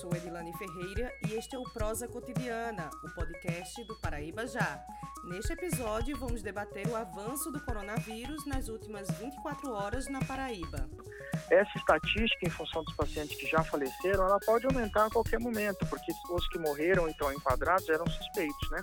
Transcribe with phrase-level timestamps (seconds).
[0.00, 4.82] sou Edilane Ferreira e este é o Prosa Cotidiana, o podcast do Paraíba Já.
[5.24, 10.88] Neste episódio, vamos debater o avanço do coronavírus nas últimas 24 horas na Paraíba.
[11.50, 15.84] Essa estatística, em função dos pacientes que já faleceram, ela pode aumentar a qualquer momento,
[15.90, 18.82] porque os que morreram e estão enquadrados eram suspeitos, né?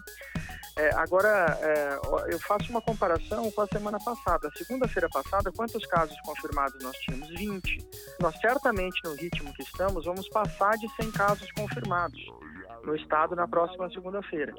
[0.77, 4.49] É, agora, é, eu faço uma comparação com a semana passada.
[4.55, 7.29] Segunda-feira passada, quantos casos confirmados nós tínhamos?
[7.29, 7.79] 20.
[8.21, 12.21] Nós, certamente, no ritmo que estamos, vamos passar de 100 casos confirmados
[12.83, 14.53] no estado na próxima segunda-feira.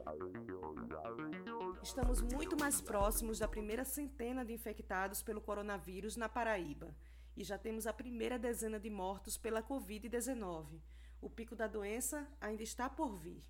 [1.80, 6.94] Estamos muito mais próximos da primeira centena de infectados pelo coronavírus na Paraíba
[7.36, 10.80] e já temos a primeira dezena de mortos pela Covid-19.
[11.20, 13.42] O pico da doença ainda está por vir.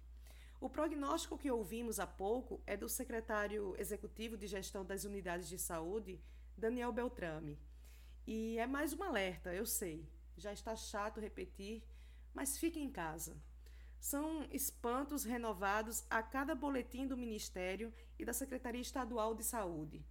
[0.60, 5.56] O prognóstico que ouvimos há pouco é do secretário executivo de gestão das unidades de
[5.56, 6.20] saúde,
[6.56, 7.56] Daniel Beltrame.
[8.26, 10.04] E é mais um alerta, eu sei.
[10.36, 11.84] Já está chato repetir,
[12.34, 13.40] mas fique em casa.
[14.00, 20.04] São espantos renovados a cada boletim do Ministério e da Secretaria Estadual de Saúde.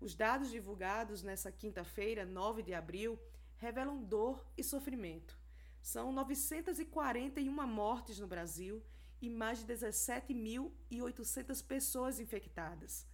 [0.00, 3.18] Os dados divulgados nessa quinta-feira, 9 de abril,
[3.56, 5.36] revelam dor e sofrimento.
[5.82, 8.80] São 941 mortes no Brasil
[9.20, 13.06] e mais de 17.800 pessoas infectadas.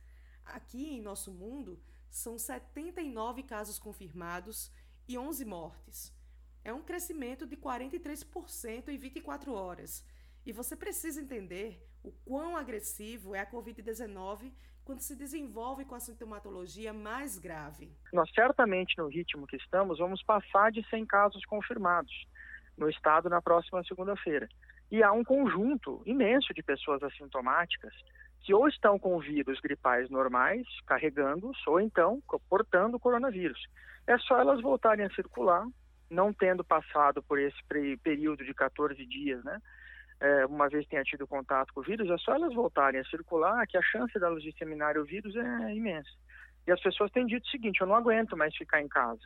[0.44, 4.70] Aqui em nosso mundo, são 79 casos confirmados
[5.08, 6.12] e 11 mortes.
[6.64, 10.06] É um crescimento de 43% em 24 horas.
[10.46, 14.52] E você precisa entender o quão agressivo é a Covid-19
[14.84, 17.90] quando se desenvolve com a sintomatologia mais grave.
[18.12, 22.12] Nós certamente, no ritmo que estamos, vamos passar de 100 casos confirmados
[22.76, 24.48] no estado na próxima segunda-feira.
[24.90, 27.92] E há um conjunto imenso de pessoas assintomáticas
[28.44, 33.58] que ou estão com vírus gripais normais, carregando-os, ou então portando coronavírus.
[34.06, 35.66] É só elas voltarem a circular,
[36.10, 37.56] não tendo passado por esse
[38.02, 39.58] período de 14 dias, né?
[40.20, 43.66] É, uma vez tenha tido contato com o vírus, é só elas voltarem a circular
[43.66, 46.10] que a chance delas disseminarem o vírus é imensa.
[46.66, 49.22] E as pessoas têm dito o seguinte: eu não aguento mais ficar em casa.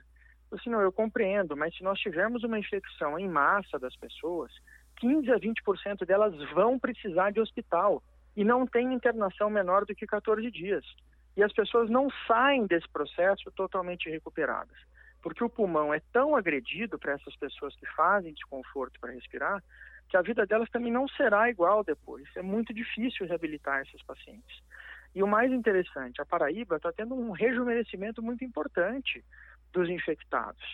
[0.51, 4.51] Assim, não, eu compreendo, mas se nós tivermos uma infecção em massa das pessoas,
[4.99, 8.03] 15 a 20% delas vão precisar de hospital
[8.37, 10.85] e não tem internação menor do que 14 dias.
[11.37, 14.77] E as pessoas não saem desse processo totalmente recuperadas,
[15.23, 19.63] porque o pulmão é tão agredido para essas pessoas que fazem desconforto para respirar,
[20.09, 22.29] que a vida delas também não será igual depois.
[22.37, 24.63] É muito difícil reabilitar esses pacientes.
[25.15, 29.25] E o mais interessante, a Paraíba está tendo um rejuvenescimento muito importante
[29.73, 30.65] dos infectados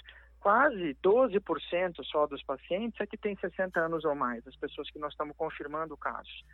[0.45, 4.99] quase 12% só dos pacientes é que tem 60 anos ou mais, as pessoas que
[4.99, 6.45] nós estamos confirmando casos.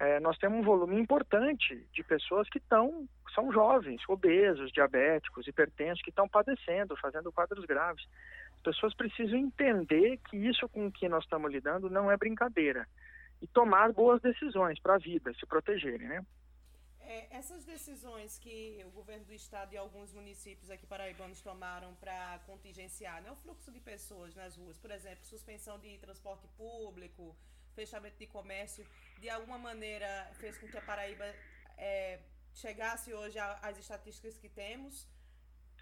[0.00, 6.10] É, nós temos um volume importante de pessoas que são jovens, obesos, diabéticos, hipertensos, que
[6.10, 8.04] estão padecendo, fazendo quadros graves.
[8.56, 12.84] As pessoas precisam entender que isso com que nós estamos lidando não é brincadeira
[13.40, 16.20] e tomar boas decisões para a vida, se protegerem, né?
[17.12, 22.38] É, essas decisões que o governo do estado e alguns municípios aqui paraibanos tomaram para
[22.46, 27.34] contingenciar né, o fluxo de pessoas nas ruas, por exemplo, suspensão de transporte público,
[27.74, 28.86] fechamento de comércio,
[29.18, 31.24] de alguma maneira fez com que a Paraíba
[31.76, 32.20] é,
[32.54, 35.08] chegasse hoje às estatísticas que temos?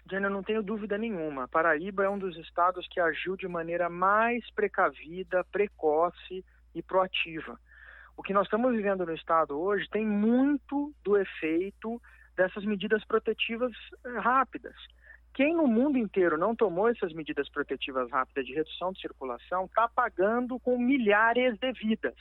[0.09, 1.47] Jane, não tenho dúvida nenhuma.
[1.47, 7.59] Paraíba é um dos estados que agiu de maneira mais precavida, precoce e proativa
[8.19, 12.01] o que nós estamos vivendo no Estado hoje tem muito do efeito
[12.35, 13.71] dessas medidas protetivas
[14.05, 14.75] eh, rápidas.
[15.33, 19.87] Quem no mundo inteiro não tomou essas medidas protetivas rápidas de redução de circulação está
[19.87, 22.15] pagando com milhares de vidas.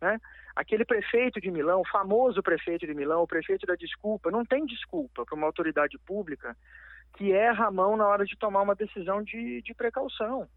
[0.00, 0.18] Né?
[0.56, 4.64] Aquele prefeito de Milão, o famoso prefeito de Milão, o prefeito da desculpa, não tem
[4.64, 6.56] desculpa para uma autoridade pública
[7.18, 10.48] que erra a mão na hora de tomar uma decisão de, de precaução.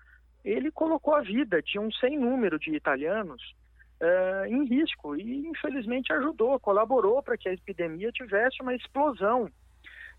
[0.45, 3.56] Ele colocou a vida de um sem número de italianos
[4.01, 9.49] uh, em risco e, infelizmente, ajudou, colaborou para que a epidemia tivesse uma explosão.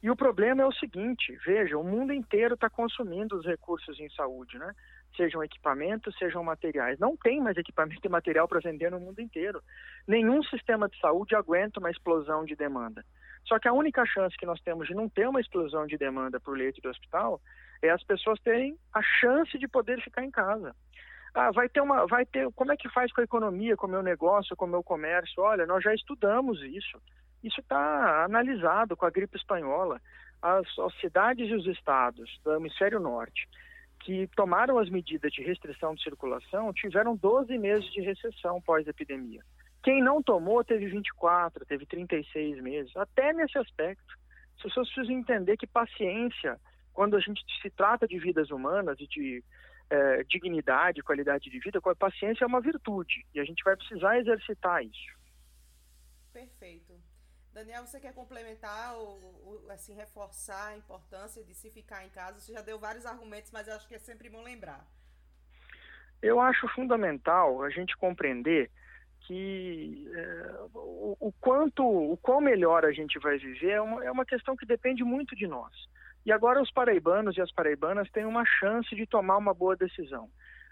[0.03, 4.09] E o problema é o seguinte: veja, o mundo inteiro está consumindo os recursos em
[4.10, 4.72] saúde, né?
[5.16, 6.98] Sejam equipamentos, sejam materiais.
[6.98, 9.60] Não tem mais equipamento e material para vender no mundo inteiro.
[10.07, 13.04] Nenhum sistema de saúde aguenta uma explosão de demanda.
[13.45, 16.39] Só que a única chance que nós temos de não ter uma explosão de demanda
[16.39, 17.41] por leito do hospital
[17.83, 20.77] é as pessoas terem a chance de poder ficar em casa.
[21.40, 23.90] Ah, vai ter uma, vai ter, como é que faz com a economia, com o
[23.90, 25.40] meu negócio, com o meu comércio?
[25.40, 27.00] Olha, nós já estudamos isso.
[27.44, 30.00] Isso está analisado com a gripe espanhola.
[30.42, 33.48] As, as cidades e os estados do hemisfério norte
[34.00, 39.42] que tomaram as medidas de restrição de circulação tiveram 12 meses de recessão pós-epidemia.
[39.84, 42.96] Quem não tomou teve 24, teve 36 meses.
[42.96, 44.12] Até nesse aspecto,
[44.56, 46.58] as pessoas precisam entender que paciência,
[46.92, 49.44] quando a gente se trata de vidas humanas e de
[49.90, 54.18] é, dignidade, qualidade de vida, a paciência é uma virtude e a gente vai precisar
[54.18, 55.18] exercitar isso.
[56.32, 56.92] Perfeito.
[57.52, 62.38] Daniel, você quer complementar ou, ou, assim reforçar a importância de se ficar em casa?
[62.38, 64.86] Você já deu vários argumentos, mas eu acho que é sempre bom lembrar.
[66.22, 68.70] Eu acho fundamental a gente compreender
[69.20, 74.10] que é, o, o, quanto, o qual melhor a gente vai viver é uma, é
[74.10, 75.72] uma questão que depende muito de nós.
[76.28, 80.28] E agora os paraibanos e as paraibanas têm uma chance de tomar uma boa decisão,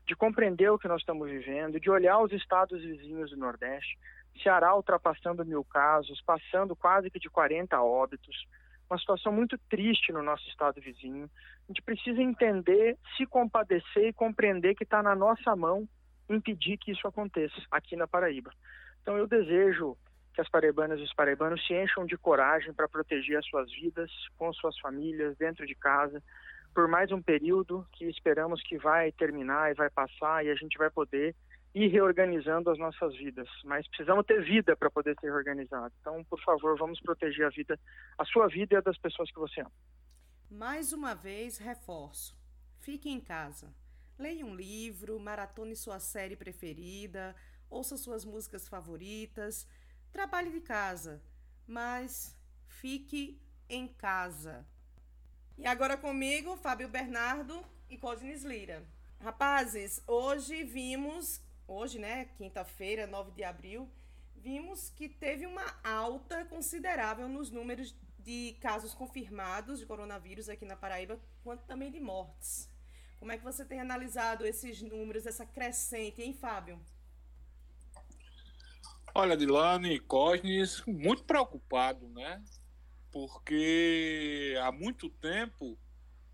[0.07, 3.99] de compreender o que nós estamos vivendo, de olhar os estados vizinhos do Nordeste,
[4.43, 8.47] Ceará ultrapassando mil casos, passando quase que de 40 óbitos,
[8.91, 11.25] uma situação muito triste no nosso estado vizinho.
[11.25, 15.89] A gente precisa entender, se compadecer e compreender que está na nossa mão
[16.29, 18.53] impedir que isso aconteça aqui na Paraíba.
[19.01, 19.97] Então eu desejo
[20.37, 24.11] que as paraibanas e os paraibanos se encham de coragem para proteger as suas vidas,
[24.37, 26.23] com suas famílias, dentro de casa,
[26.75, 30.77] por mais um período que esperamos que vai terminar e vai passar e a gente
[30.77, 31.35] vai poder
[31.75, 35.93] ir reorganizando as nossas vidas, mas precisamos ter vida para poder ser reorganizado.
[36.03, 37.81] Então, por favor, vamos proteger a vida,
[38.19, 39.73] a sua vida e a das pessoas que você ama.
[40.51, 42.37] Mais uma vez, reforço.
[42.81, 43.75] Fique em casa.
[44.19, 47.35] Leia um livro, maratone sua série preferida,
[47.71, 49.67] ouça suas músicas favoritas,
[50.17, 51.23] trabalhe de casa,
[51.67, 52.35] mas
[52.69, 54.67] fique em casa.
[55.59, 58.83] E agora comigo, Fábio Bernardo e Cosines Lira.
[59.21, 63.91] Rapazes, hoje vimos hoje, né, quinta-feira, 9 de abril,
[64.37, 70.77] vimos que teve uma alta considerável nos números de casos confirmados de coronavírus aqui na
[70.77, 72.71] Paraíba, quanto também de mortes.
[73.19, 76.81] Como é que você tem analisado esses números, essa crescente, hein, Fábio?
[79.19, 82.45] Olha, Dilane Cosnes, muito preocupado, né?
[83.11, 85.79] Porque há muito tempo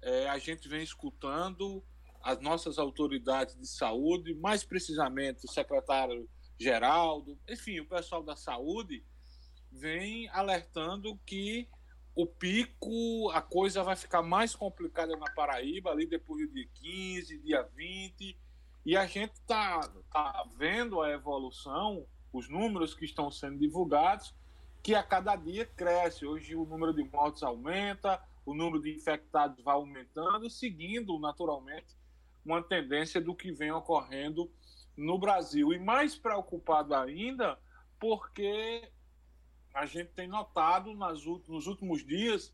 [0.02, 1.81] é, a gente vem escutando
[2.20, 9.06] as nossas autoridades de saúde, mais precisamente o secretário Geraldo, enfim, o pessoal da saúde,
[9.70, 11.69] vem alertando que
[12.17, 17.43] o pico, a coisa vai ficar mais complicada na Paraíba, ali depois do dia 15,
[17.43, 18.37] dia 20,
[18.84, 24.34] e a gente está tá vendo a evolução, os números que estão sendo divulgados,
[24.82, 26.26] que a cada dia cresce.
[26.26, 31.96] Hoje o número de mortes aumenta, o número de infectados vai aumentando, seguindo naturalmente
[32.44, 34.50] uma tendência do que vem ocorrendo
[34.96, 35.73] no Brasil.
[35.73, 37.58] E mais preocupado ainda,
[38.00, 38.90] porque
[39.75, 42.52] a gente tem notado nas, nos últimos dias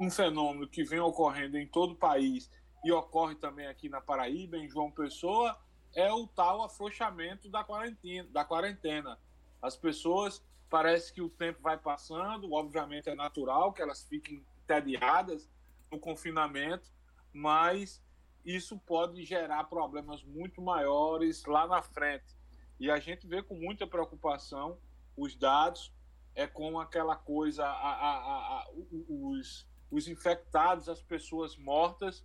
[0.00, 2.50] um fenômeno que vem ocorrendo em todo o país
[2.84, 5.56] e ocorre também aqui na Paraíba, em João Pessoa,
[5.94, 8.28] é o tal afrouxamento da quarentena.
[8.30, 9.18] Da quarentena.
[9.60, 15.48] As pessoas, parece que o tempo vai passando, obviamente é natural que elas fiquem entediadas
[15.90, 16.90] no confinamento,
[17.32, 18.02] mas
[18.44, 22.36] isso pode gerar problemas muito maiores lá na frente.
[22.80, 24.78] E a gente vê com muita preocupação
[25.16, 25.92] os dados,
[26.34, 28.70] é com aquela coisa, a, a, a,
[29.08, 32.24] os, os infectados, as pessoas mortas,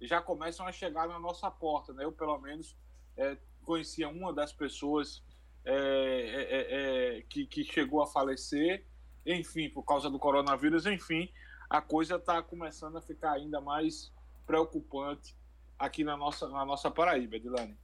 [0.00, 1.92] já começam a chegar na nossa porta.
[1.92, 2.04] Né?
[2.04, 2.76] Eu, pelo menos,
[3.16, 5.22] é, conhecia uma das pessoas
[5.64, 8.84] é, é, é, é que, que chegou a falecer,
[9.24, 11.32] enfim, por causa do coronavírus, enfim,
[11.68, 14.12] a coisa está começando a ficar ainda mais
[14.46, 15.34] preocupante
[15.78, 17.76] aqui na nossa, na nossa Paraíba, Edilane.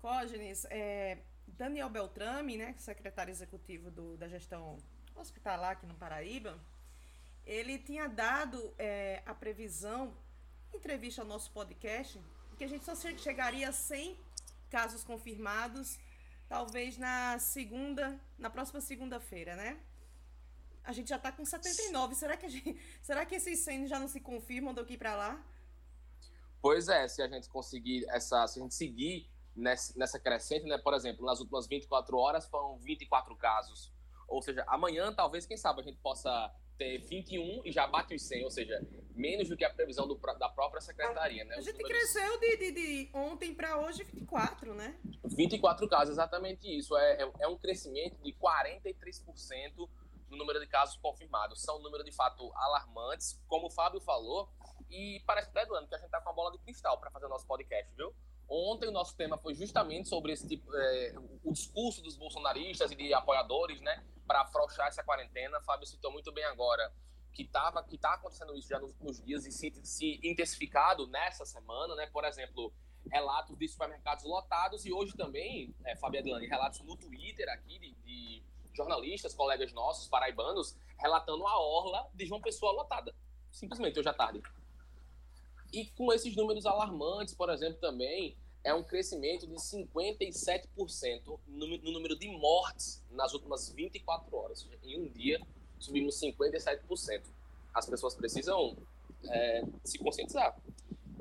[0.00, 4.78] Cógenes, é, Daniel Beltrame, né, secretário executivo do, da gestão
[5.14, 6.58] hospitalar aqui no Paraíba,
[7.44, 10.14] ele tinha dado é, a previsão,
[10.72, 12.20] entrevista ao nosso podcast,
[12.56, 14.18] que a gente só chegaria a 100
[14.70, 15.98] casos confirmados,
[16.48, 19.80] talvez na segunda, na próxima segunda-feira, né?
[20.82, 22.14] A gente já está com 79.
[22.14, 25.44] Será que, gente, será que esses 100 já não se confirmam daqui para lá?
[26.62, 30.78] Pois é, se a gente conseguir essa, se a gente seguir nessa, nessa crescente, né?
[30.78, 33.92] Por exemplo, nas últimas 24 horas foram 24 casos.
[34.28, 36.30] Ou seja, amanhã talvez, quem sabe, a gente possa
[36.80, 38.82] ter 21 e já bate os 100, ou seja,
[39.14, 41.56] menos do que a previsão do, da própria secretaria, né?
[41.56, 41.90] A gente números...
[41.90, 44.98] cresceu de, de, de ontem para hoje 24, né?
[45.24, 46.96] 24 casos, exatamente isso.
[46.96, 49.90] É, é, é um crescimento de 43%
[50.30, 51.60] no número de casos confirmados.
[51.60, 53.38] São um número de fato alarmantes.
[53.46, 54.48] Como o Fábio falou,
[54.88, 57.26] e parece até, Eduardo, que a gente tá com a bola de cristal para fazer
[57.26, 58.14] o nosso podcast, viu?
[58.48, 62.96] Ontem o nosso tema foi justamente sobre esse tipo, é, o discurso dos bolsonaristas e
[62.96, 65.60] de apoiadores, né, para afrouxar essa quarentena.
[65.62, 66.94] Fábio citou muito bem agora
[67.32, 71.44] que tava, que tá acontecendo isso já nos, nos dias e se, se, intensificado nessa
[71.44, 72.06] semana, né?
[72.12, 72.72] Por exemplo,
[73.10, 77.92] relatos de supermercados lotados e hoje também, é, Fábio Adlani, relatos no Twitter aqui de,
[78.04, 83.12] de jornalistas, colegas nossos, paraibanos, relatando a orla de João Pessoa lotada.
[83.50, 84.40] Simplesmente hoje à tarde.
[85.72, 91.92] E com esses números alarmantes, por exemplo, também é um crescimento de 57% no, no
[91.92, 94.68] número de mortes nas últimas 24 horas.
[94.82, 95.40] Em um dia,
[95.78, 97.22] subimos 57%.
[97.72, 98.76] As pessoas precisam
[99.28, 100.56] é, se conscientizar.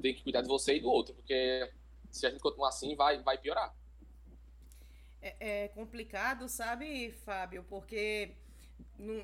[0.01, 1.71] Tem que cuidar de você e do outro, porque
[2.11, 3.73] se a gente continuar assim, vai, vai piorar.
[5.21, 7.65] É, é complicado, sabe, Fábio?
[7.69, 8.35] Porque,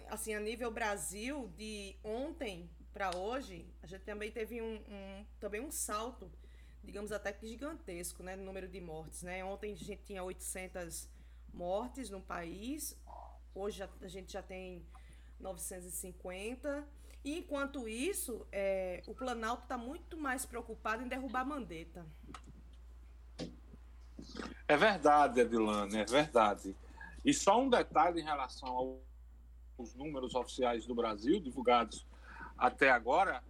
[0.09, 5.61] assim, a nível Brasil, de ontem para hoje, a gente também teve um, um, também
[5.61, 6.31] um salto,
[6.85, 9.43] digamos até que gigantesco, né, no número de mortes, né?
[9.43, 11.09] Ontem a gente tinha 800
[11.53, 12.97] mortes no país,
[13.53, 14.85] hoje a gente já tem
[15.39, 16.87] 950.
[17.23, 22.05] E enquanto isso, é, o Planalto está muito mais preocupado em derrubar a Mandetta.
[24.67, 26.75] É verdade, Edilane, é verdade.
[27.23, 28.99] E só um detalhe em relação
[29.77, 32.05] aos números oficiais do Brasil, divulgados
[32.57, 33.43] até agora,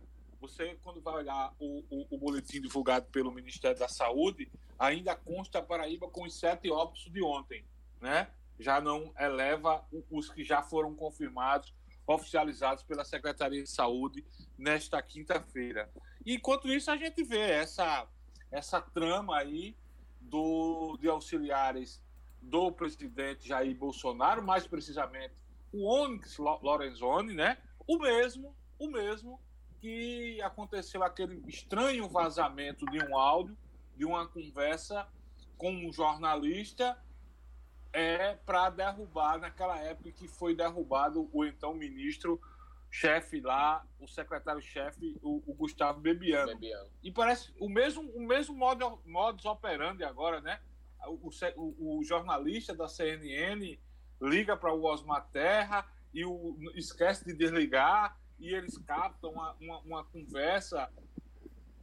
[0.47, 5.59] você, quando vai olhar o, o, o, boletim divulgado pelo Ministério da Saúde, ainda consta
[5.59, 7.65] a Paraíba com os sete óbitos de ontem,
[7.99, 8.29] né?
[8.59, 11.73] Já não eleva os que já foram confirmados
[12.07, 14.23] oficializados pela Secretaria de Saúde
[14.57, 15.91] nesta quinta-feira.
[16.25, 18.07] Enquanto isso, a gente vê essa,
[18.51, 19.75] essa trama aí
[20.21, 22.01] do, de auxiliares
[22.41, 25.33] do presidente Jair Bolsonaro, mais precisamente
[25.73, 27.57] o Onyx Lorenzoni, né?
[27.87, 29.39] O mesmo, o mesmo
[29.81, 33.57] que aconteceu aquele estranho vazamento de um áudio,
[33.95, 35.07] de uma conversa
[35.57, 36.97] com um jornalista
[37.93, 42.41] é para derrubar, naquela época que foi derrubado o então ministro
[42.91, 46.47] chefe lá, o secretário-chefe, o, o, Gustavo Bebiano.
[46.47, 46.89] Bebiano.
[47.03, 50.59] E parece o mesmo, o mesmo modo, modus operandi agora, né?
[51.07, 53.77] O, o, o jornalista da CNN
[54.21, 59.79] liga para o Osmar Terra e o, esquece de desligar e eles captam uma, uma,
[59.79, 60.91] uma conversa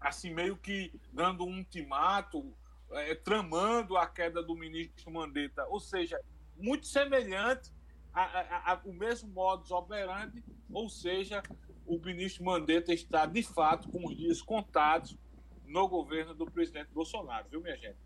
[0.01, 2.55] assim meio que dando um ultimato
[2.91, 6.21] é, tramando a queda do ministro Mandetta, ou seja,
[6.57, 7.73] muito semelhante
[8.13, 11.43] ao mesmo modus operandi, ou seja,
[11.87, 15.17] o ministro Mandetta está de fato com os dias contados
[15.65, 17.97] no governo do presidente Bolsonaro, viu, minha gente?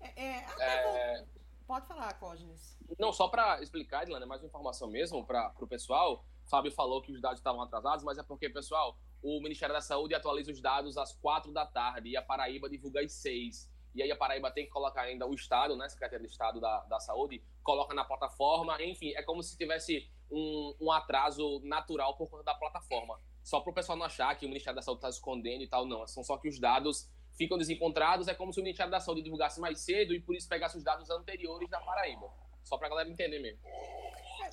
[0.00, 1.24] É, é, é...
[1.66, 2.76] Pode falar, Cógenes.
[2.98, 6.24] Não, só para explicar, Edilane, é mais uma informação mesmo para o pessoal.
[6.50, 10.14] Fábio falou que os dados estavam atrasados, mas é porque, pessoal, o Ministério da Saúde
[10.14, 14.10] atualiza os dados às quatro da tarde e a Paraíba divulga às seis e aí
[14.10, 17.42] a Paraíba tem que colocar ainda o Estado, né, Secretaria de Estado da, da Saúde,
[17.62, 22.54] coloca na plataforma, enfim, é como se tivesse um, um atraso natural por conta da
[22.54, 23.20] plataforma.
[23.42, 25.86] Só para o pessoal não achar que o Ministério da Saúde está escondendo e tal,
[25.86, 26.06] não.
[26.06, 29.60] São só que os dados ficam desencontrados, é como se o Ministério da Saúde divulgasse
[29.60, 32.30] mais cedo e por isso pegasse os dados anteriores da Paraíba.
[32.62, 33.60] Só para a galera entender mesmo.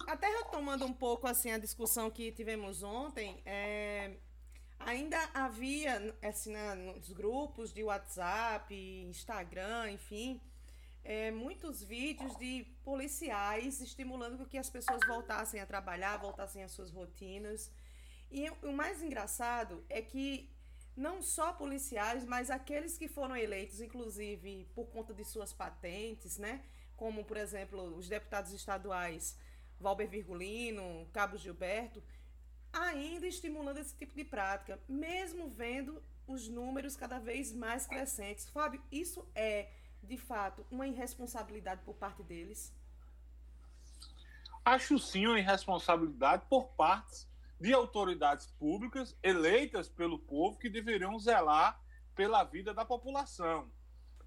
[0.07, 4.17] Até retomando um pouco assim a discussão que tivemos ontem, é,
[4.79, 8.73] Ainda havia, assim, né, nos grupos de WhatsApp,
[9.09, 10.39] Instagram, enfim,
[11.03, 16.91] é, muitos vídeos de policiais estimulando que as pessoas voltassem a trabalhar, voltassem às suas
[16.91, 17.71] rotinas.
[18.31, 20.49] E o mais engraçado é que
[20.95, 26.63] não só policiais, mas aqueles que foram eleitos, inclusive por conta de suas patentes, né?
[26.95, 29.37] Como, por exemplo, os deputados estaduais
[29.79, 32.01] Valber Virgulino, Cabo Gilberto,
[32.71, 38.49] ainda estimulando esse tipo de prática, mesmo vendo os números cada vez mais crescentes.
[38.49, 39.71] Fábio, isso é,
[40.03, 42.73] de fato, uma irresponsabilidade por parte deles?
[44.65, 47.25] Acho sim uma irresponsabilidade por parte
[47.59, 51.81] de autoridades públicas eleitas pelo povo que deveriam zelar
[52.13, 53.71] pela vida da população.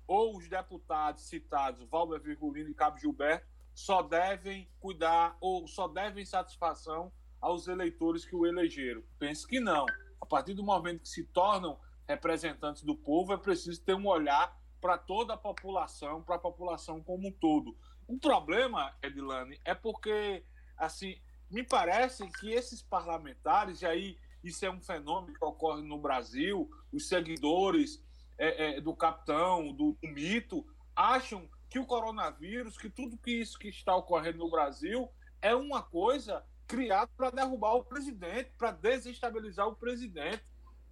[0.06, 6.24] Ou os deputados citados, Valber Virgulino e Cabo Gilberto, só devem cuidar ou só devem
[6.24, 9.02] satisfação aos eleitores que o elegeram.
[9.18, 9.86] Penso que não.
[10.20, 14.58] A partir do momento que se tornam representantes do povo, é preciso ter um olhar
[14.80, 17.76] para toda a população, para a população como um todo.
[18.06, 20.44] O problema, Edilane, é porque,
[20.76, 25.98] assim, me parece que esses parlamentares, e aí isso é um fenômeno que ocorre no
[25.98, 28.02] Brasil, os seguidores
[28.38, 33.56] é, é, do capitão, do, do mito, acham que o coronavírus, que tudo que isso
[33.56, 35.08] que está ocorrendo no Brasil
[35.40, 40.42] é uma coisa criado para derrubar o presidente, para desestabilizar o presidente.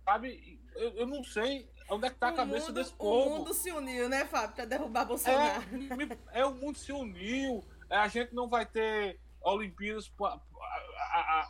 [0.05, 0.61] Sabe?
[0.77, 3.29] Eu, eu não sei onde é que está a cabeça mundo, desse povo.
[3.29, 5.65] O mundo se uniu, né, Fábio, para derrubar Bolsonaro.
[6.33, 7.65] É, é, o mundo se uniu.
[7.91, 10.11] É, a gente não vai ter Olimpíadas.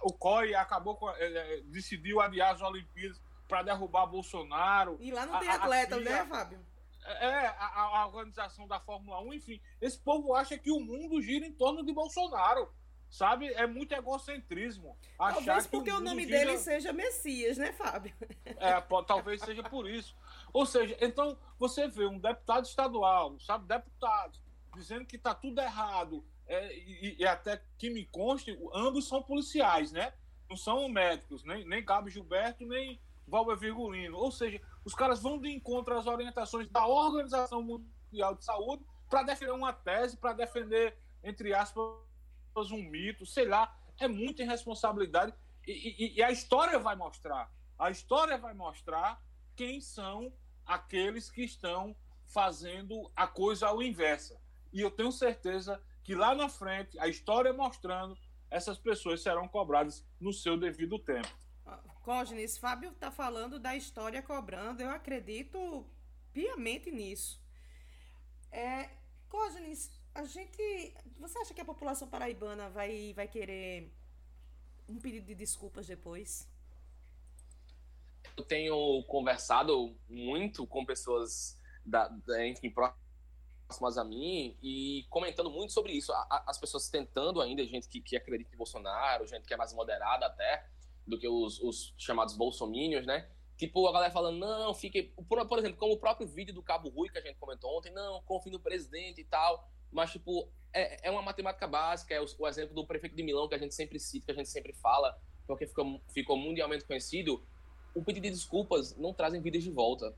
[0.02, 4.96] o COI acabou com, é, é, decidiu adiar as Olimpíadas para derrubar Bolsonaro.
[5.00, 6.60] E lá não tem atletas, né, Fábio?
[7.12, 9.60] É, a, a, organização da Fórmula 1, enfim.
[9.80, 12.70] Esse povo acha que o mundo gira em torno de Bolsonaro.
[13.10, 13.48] sabe?
[13.54, 14.96] É muito egocentrismo.
[15.16, 16.38] Talvez porque o, o nome gira...
[16.38, 18.12] dele seja Messias, né, Fábio?
[18.60, 20.16] É, talvez seja por isso.
[20.52, 24.38] Ou seja, então você vê um deputado estadual, sabe, deputado,
[24.74, 29.92] dizendo que está tudo errado, é, e, e, até que me conste, ambos são policiais,
[29.92, 30.12] né?
[30.48, 34.16] Não são médicos, nem, nem Gabi Gilberto, nem Valber Virgulino.
[34.16, 39.22] Ou seja, os caras vão de encontro às orientações da Organização Mundial de Saúde para
[39.22, 41.92] defender uma tese, para defender, entre aspas,
[42.72, 43.78] um mito, sei lá.
[44.00, 45.34] É muita irresponsabilidade.
[45.66, 47.52] E, e, e a história vai mostrar.
[47.78, 49.22] A história vai mostrar
[49.54, 50.32] quem são
[50.64, 54.40] aqueles que estão fazendo a coisa ao inverso.
[54.72, 58.16] E eu tenho certeza que lá na frente, a história mostrando,
[58.50, 61.28] essas pessoas serão cobradas no seu devido tempo.
[62.08, 65.86] Cógenes, Fábio está falando da história cobrando, eu acredito
[66.32, 67.38] piamente nisso.
[68.50, 68.88] É,
[69.28, 70.94] Cógenes, a gente.
[71.18, 73.92] Você acha que a população paraibana vai, vai querer
[74.88, 76.48] um pedido de desculpas depois?
[78.34, 85.74] Eu tenho conversado muito com pessoas da, da enfim, próximas a mim e comentando muito
[85.74, 86.10] sobre isso.
[86.46, 90.24] As pessoas tentando ainda, gente que, que acredita em Bolsonaro, gente que é mais moderada
[90.24, 90.66] até,
[91.08, 93.28] do que os, os chamados bolsominions, né?
[93.56, 95.14] Tipo, a galera falando, não, fique.
[95.28, 97.92] Por, por, exemplo, como o próprio vídeo do Cabo Rui que a gente comentou ontem,
[97.92, 99.68] não, confie no presidente e tal.
[99.90, 103.48] Mas, tipo, é, é uma matemática básica, é o, o, exemplo do prefeito de Milão
[103.48, 107.42] que a gente sempre cita, que a gente sempre fala, porque ficou, ficou mundialmente conhecido.
[107.94, 110.14] O pedido de desculpas não trazem vidas de volta.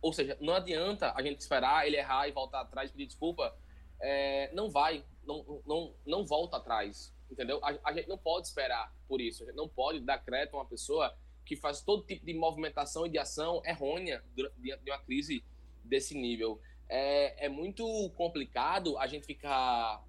[0.00, 3.56] Ou seja, não adianta a gente esperar ele errar e voltar atrás e pedir desculpa.
[4.00, 7.60] É, não vai, não, não, não volta atrás entendeu?
[7.62, 10.60] A, a, gente não pode esperar por isso, a gente não pode dar crédito a
[10.60, 11.14] uma pessoa
[11.44, 14.24] que faz todo tipo de movimentação e de ação errônea
[14.56, 15.44] diante de uma crise
[15.84, 16.60] desse nível.
[16.88, 17.84] É, é muito
[18.16, 20.02] complicado a gente ficar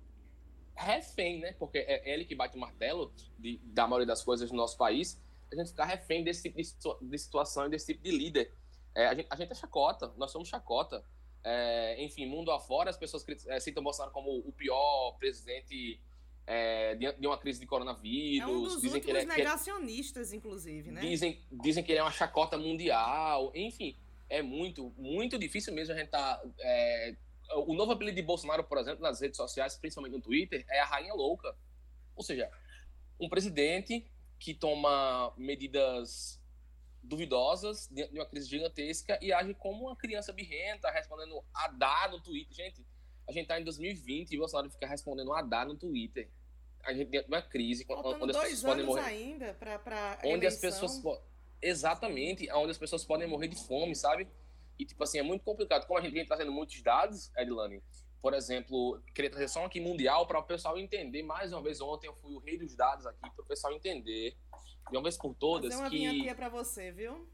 [0.76, 1.54] refém, né?
[1.54, 5.22] Porque é ele que bate o martelo de, da maioria das coisas no nosso país.
[5.52, 8.54] A gente ficar refém desse tipo de, de situação e desse tipo de líder.
[8.94, 11.04] É, a, gente, a gente é chacota, nós somos chacota.
[11.44, 16.02] É, enfim, mundo afora, as pessoas é, citam Bolsonaro como o pior presidente
[16.48, 18.48] é, de, uma crise de coronavírus.
[18.48, 21.02] É um dos dizem que ele é negacionistas, inclusive, né?
[21.02, 23.52] Dizem, dizem que ele é uma chacota mundial.
[23.56, 23.98] Enfim,
[24.30, 26.42] é muito, muito difícil mesmo a gente tá.
[26.60, 27.16] É,
[27.68, 30.86] o novo apelido de Bolsonaro, por exemplo, nas redes sociais, principalmente no Twitter, é a
[30.86, 31.56] rainha louca.
[32.16, 32.50] Ou seja,
[33.20, 34.06] um presidente
[34.40, 36.42] que toma medidas
[37.04, 42.20] duvidosas de uma crise gigantesca e age como uma criança birrenta, respondendo a dar no
[42.20, 42.54] Twitter.
[42.56, 42.86] Gente,
[43.28, 46.30] a gente tá em 2020 e o Bolsonaro fica respondendo a dar no Twitter.
[46.84, 49.02] A gente de uma crise Faltando onde as pessoas podem morrer.
[49.02, 50.70] ainda para para onde eleição.
[50.70, 51.20] as pessoas
[51.62, 54.28] exatamente, onde as pessoas podem morrer de fome, sabe?
[54.78, 55.88] E tipo assim, é muito complicado.
[55.88, 57.82] Como a gente vem trazendo muitos dados, Edilane,
[58.22, 62.08] por exemplo, queria trazer só aqui mundial para o pessoal entender mais uma vez ontem
[62.08, 64.38] eu fui o rei dos dados aqui para o pessoal entender
[64.90, 67.28] de uma vez por todas Fazer uma que para você, viu?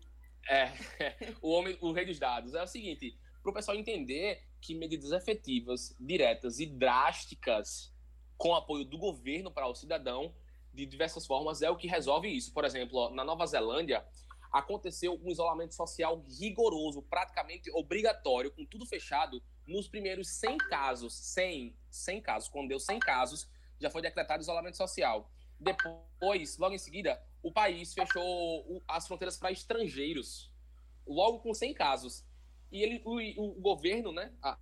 [0.50, 0.72] É,
[1.42, 5.12] o homem, o rei dos dados é o seguinte, para o pessoal entender que medidas
[5.12, 7.94] efetivas, diretas e drásticas
[8.38, 10.34] com apoio do governo para o cidadão
[10.74, 12.54] de diversas formas é o que resolve isso.
[12.54, 14.06] Por exemplo, ó, na Nova Zelândia
[14.52, 21.76] aconteceu um isolamento social rigoroso, praticamente obrigatório, com tudo fechado nos primeiros 100 casos, 100,
[21.90, 25.32] 100 casos, quando deu 100 casos, já foi decretado isolamento social.
[25.60, 30.52] Depois, logo em seguida, o país fechou as fronteiras para estrangeiros.
[31.06, 32.26] Logo com 100 casos.
[32.72, 34.58] E ele, o, o governo, né, a,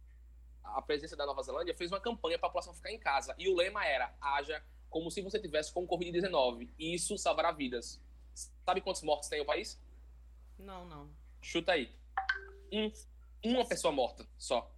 [0.64, 3.36] a presidência da Nova Zelândia, fez uma campanha para a população ficar em casa.
[3.38, 6.70] E o lema era: haja como se você tivesse com Covid-19.
[6.78, 8.02] Isso salvará vidas.
[8.66, 9.80] Sabe quantos mortos tem o país?
[10.58, 11.10] Não, não.
[11.42, 11.92] Chuta aí.
[12.72, 12.92] Um,
[13.44, 14.72] uma pessoa morta só.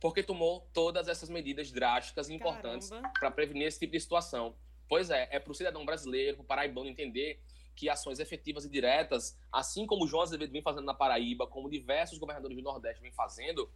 [0.00, 4.56] Porque tomou todas essas medidas drásticas e importantes para prevenir esse tipo de situação.
[4.88, 7.40] Pois é, é para o cidadão brasileiro, para o paraibano entender
[7.74, 11.70] que ações efetivas e diretas, assim como o João Azevedo vem fazendo na Paraíba, como
[11.70, 13.70] diversos governadores do Nordeste vêm fazendo,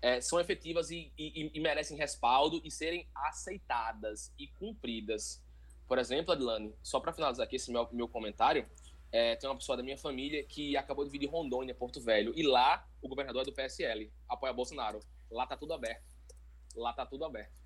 [0.00, 5.40] é, são efetivas e, e, e, merecem respaldo e serem aceitadas e cumpridas.
[5.86, 8.68] Por exemplo, Adilane, só para finalizar aqui esse meu, meu comentário,
[9.12, 12.32] é, tem uma pessoa da minha família que acabou de vir de Rondônia, Porto Velho,
[12.34, 15.00] e lá o governador é do PSL, apoia Bolsonaro.
[15.30, 16.02] Lá tá tudo aberto.
[16.74, 17.61] Lá tá tudo aberto.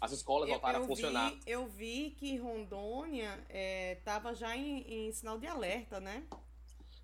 [0.00, 1.30] As escolas voltaram eu, a funcionar.
[1.30, 3.44] Vi, eu vi que Rondônia
[3.96, 6.24] estava é, já em, em, sinal de alerta, né?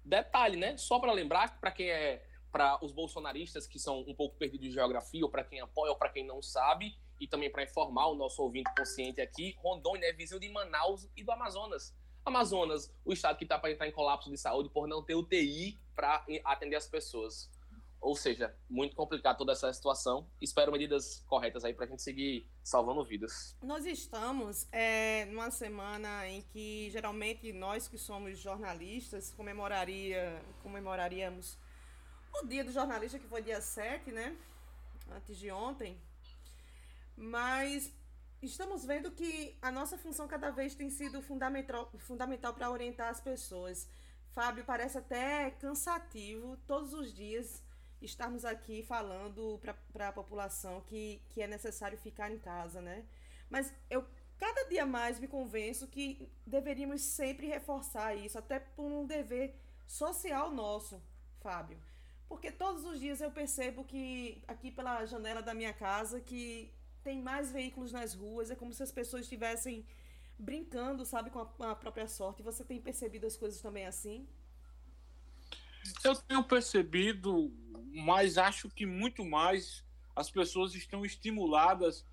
[0.04, 0.76] Detalhe, né?
[0.76, 2.24] Só para lembrar, para quem é.
[2.52, 5.98] Para os bolsonaristas que são um pouco perdidos de geografia, ou para quem apoia, ou
[5.98, 10.12] para quem não sabe, e também para informar o nosso ouvinte consciente aqui, Rondônia é
[10.12, 11.92] vizinho de Manaus e do Amazonas.
[12.24, 15.78] Amazonas, o estado que está para entrar em colapso de saúde por não ter UTI
[15.96, 17.50] para atender as pessoas.
[18.04, 20.28] Ou seja, muito complicado toda essa situação.
[20.38, 23.56] Espero medidas corretas aí para a gente seguir salvando vidas.
[23.62, 31.56] Nós estamos é, numa semana em que geralmente nós que somos jornalistas comemoraria, comemoraríamos
[32.42, 34.36] o dia do jornalista, que foi dia 7, né?
[35.10, 35.98] Antes de ontem.
[37.16, 37.90] Mas
[38.42, 43.20] estamos vendo que a nossa função cada vez tem sido fundamental, fundamental para orientar as
[43.20, 43.88] pessoas.
[44.32, 47.63] Fábio, parece até cansativo todos os dias
[48.04, 49.60] estarmos aqui falando
[49.92, 53.04] para a população que, que é necessário ficar em casa, né?
[53.50, 54.04] Mas eu
[54.38, 59.54] cada dia mais me convenço que deveríamos sempre reforçar isso, até por um dever
[59.86, 61.00] social nosso,
[61.40, 61.78] Fábio.
[62.28, 67.22] Porque todos os dias eu percebo que aqui pela janela da minha casa que tem
[67.22, 69.86] mais veículos nas ruas, é como se as pessoas estivessem
[70.38, 72.42] brincando, sabe, com a, com a própria sorte.
[72.42, 74.26] Você tem percebido as coisas também assim?
[76.02, 77.52] Eu tenho percebido,
[77.92, 82.06] mas acho que muito mais as pessoas estão estimuladas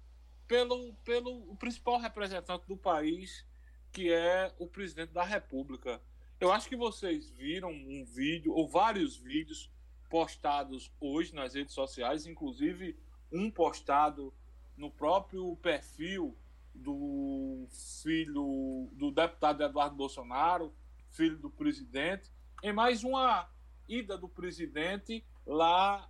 [0.48, 3.46] pelo, pelo principal representante do país,
[3.92, 6.02] que é o presidente da República.
[6.40, 9.72] Eu acho que vocês viram um vídeo, ou vários vídeos
[10.10, 12.98] postados hoje nas redes sociais, inclusive
[13.32, 14.34] um postado
[14.76, 16.38] no próprio perfil
[16.74, 17.68] do
[18.02, 20.74] filho do deputado Eduardo Bolsonaro,
[21.10, 22.30] filho do presidente,
[22.64, 23.50] em mais uma
[23.88, 26.10] ida do presidente lá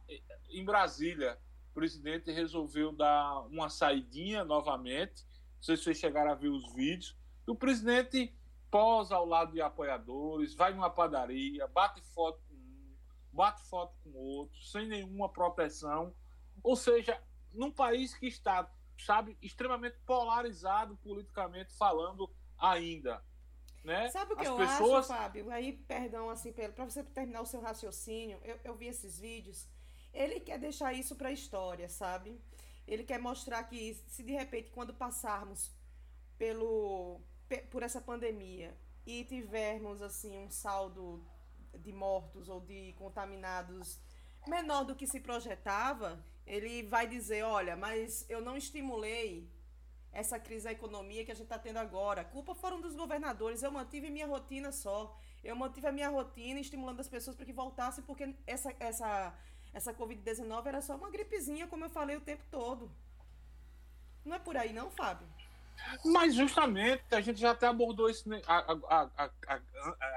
[0.50, 1.38] em Brasília.
[1.72, 5.24] O presidente resolveu dar uma saidinha novamente.
[5.56, 7.16] Não sei se vocês chegaram a ver os vídeos.
[7.48, 8.36] o presidente
[8.70, 12.96] posa ao lado de apoiadores, vai numa padaria, bate foto com um,
[13.34, 16.16] bate foto com outro, sem nenhuma proteção.
[16.64, 17.22] Ou seja,
[17.54, 23.22] num país que está, sabe, extremamente polarizado politicamente falando ainda.
[23.84, 24.10] Né?
[24.10, 25.10] Sabe o que As eu pessoas...
[25.10, 25.52] acho, Fábio?
[25.52, 29.67] Aí, perdão, assim, para você terminar o seu raciocínio, eu, eu vi esses vídeos.
[30.13, 32.39] Ele quer deixar isso para a história, sabe?
[32.88, 35.72] Ele quer mostrar que, se de repente, quando passarmos
[36.38, 37.22] pelo,
[37.70, 41.24] por essa pandemia e tivermos assim um saldo
[41.80, 44.00] de mortos ou de contaminados
[44.48, 49.50] menor do que se projetava, ele vai dizer, olha, mas eu não estimulei
[50.12, 52.21] essa crise da economia que a gente está tendo agora.
[52.21, 53.63] A culpa foram dos governadores.
[53.63, 55.17] Eu mantive minha rotina só.
[55.43, 59.34] Eu mantive a minha rotina estimulando as pessoas para que voltassem, porque essa, essa,
[59.74, 62.91] essa Covid-19 era só uma gripezinha, como eu falei o tempo todo.
[64.24, 65.28] Não é por aí, não, Fábio?
[66.06, 68.41] Mas justamente, a gente já até abordou isso né,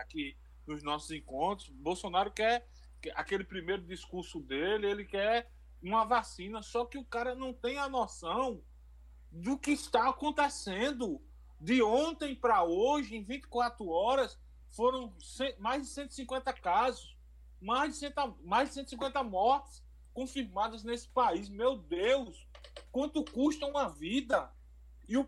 [0.01, 1.69] aqui nos nossos encontros.
[1.69, 2.67] Bolsonaro quer
[3.15, 5.51] aquele primeiro discurso dele, ele quer
[5.83, 8.63] uma vacina, só que o cara não tem a noção
[9.35, 11.21] do que está acontecendo.
[11.61, 14.39] De ontem para hoje, em 24 horas,
[14.71, 15.13] foram
[15.59, 17.17] mais de 150 casos,
[17.61, 21.49] mais de, 100, mais de 150 mortes confirmadas nesse país.
[21.49, 22.47] Meu Deus,
[22.93, 24.53] quanto custa uma vida?
[25.09, 25.27] E o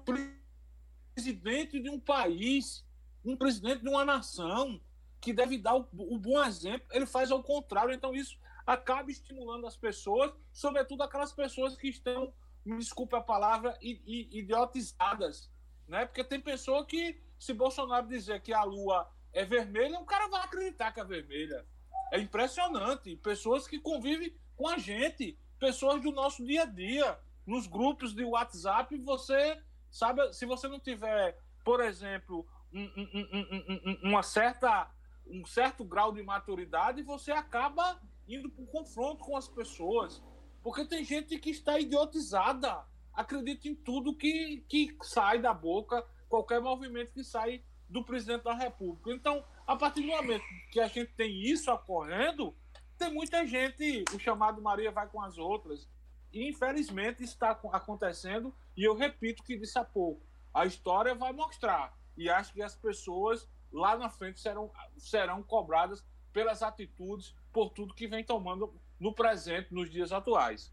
[1.17, 2.87] presidente de um país,
[3.25, 4.81] um presidente de uma nação,
[5.21, 7.93] que deve dar o, o bom exemplo, ele faz ao contrário.
[7.93, 12.33] Então, isso acaba estimulando as pessoas, sobretudo aquelas pessoas que estão
[12.67, 15.51] me desculpe a palavra, idiotizadas.
[15.87, 16.05] Né?
[16.05, 20.43] Porque tem pessoa que, se Bolsonaro dizer que a lua é vermelha, o cara vai
[20.43, 21.65] acreditar que é vermelha.
[22.13, 23.17] É impressionante.
[23.17, 28.25] Pessoas que convivem com a gente, pessoas do nosso dia a dia, nos grupos de
[28.25, 34.91] WhatsApp, você sabe, se você não tiver, por exemplo, um, um, um, uma certa,
[35.27, 40.23] um certo grau de maturidade, você acaba indo para o confronto com as pessoas.
[40.67, 46.61] Porque tem gente que está idiotizada, acredita em tudo que, que sai da boca, qualquer
[46.61, 49.13] movimento que sai do presidente da República.
[49.13, 52.53] Então, a partir do momento que a gente tem isso ocorrendo,
[52.99, 55.89] tem muita gente, o chamado Maria vai com as outras.
[56.33, 60.21] E infelizmente está acontecendo, e eu repito o que disse há pouco:
[60.53, 61.97] a história vai mostrar.
[62.17, 67.95] E acho que as pessoas lá na frente serão, serão cobradas pelas atitudes, por tudo
[67.95, 70.73] que vem tomando no presente, nos dias atuais.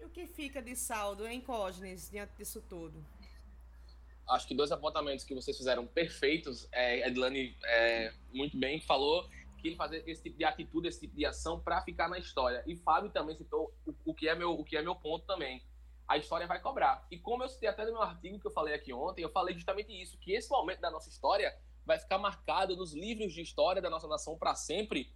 [0.00, 3.04] E o que fica de saldo em Cógenes diante disso tudo?
[4.28, 6.68] Acho que dois apontamentos que vocês fizeram perfeitos.
[6.72, 9.28] É, Edlane é, muito bem falou
[9.62, 12.64] que ele fazer esse tipo de atitude, esse tipo de ação para ficar na história.
[12.66, 15.62] E Fábio também citou o, o, que é meu, o que é meu ponto também.
[16.08, 17.06] A história vai cobrar.
[17.10, 19.54] E como eu citei até no meu artigo que eu falei aqui ontem, eu falei
[19.54, 23.80] justamente isso, que esse momento da nossa história vai ficar marcado nos livros de história
[23.80, 25.12] da nossa nação para sempre,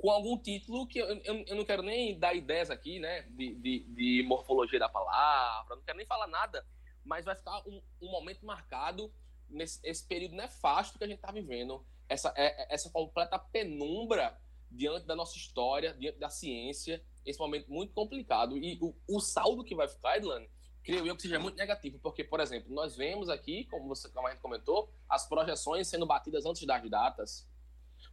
[0.00, 3.54] com algum título que eu, eu, eu, não quero nem dar ideias aqui, né, de,
[3.56, 6.66] de, de, morfologia da palavra, não quero nem falar nada,
[7.04, 9.12] mas vai ficar um, um momento marcado
[9.48, 14.40] nesse esse período nefasto que a gente está vivendo, essa, é, é, essa completa penumbra
[14.70, 18.56] diante da nossa história, diante da ciência, esse momento muito complicado.
[18.56, 20.46] E o, o saldo que vai ficar, Edlan,
[20.82, 24.28] creio eu que seja muito negativo, porque, por exemplo, nós vemos aqui, como, você, como
[24.28, 27.49] a gente comentou, as projeções sendo batidas antes das datas.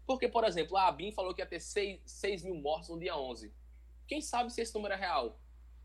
[0.08, 3.17] Porque, por exemplo, a ABIN falou que ia ter 6, 6 mil mortos no dia
[3.17, 3.54] 11.
[4.08, 5.38] Quem sabe se esse número é real?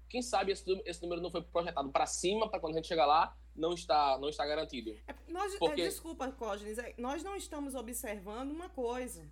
[0.09, 3.05] Quem sabe esse, esse número não foi projetado para cima, para quando a gente chegar
[3.05, 4.91] lá, não está, não está garantido.
[5.09, 5.83] É, nós, é, Porque...
[5.83, 9.29] é, desculpa, Cógenes, nós não estamos observando uma coisa.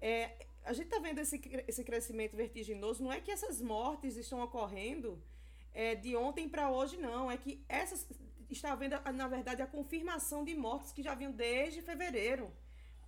[0.00, 4.40] É, a gente está vendo esse, esse crescimento vertiginoso, não é que essas mortes estão
[4.42, 5.22] ocorrendo
[5.74, 7.30] é, de ontem para hoje, não.
[7.30, 8.08] É que essas
[8.50, 12.50] está havendo, na verdade, a confirmação de mortes que já vinham desde fevereiro.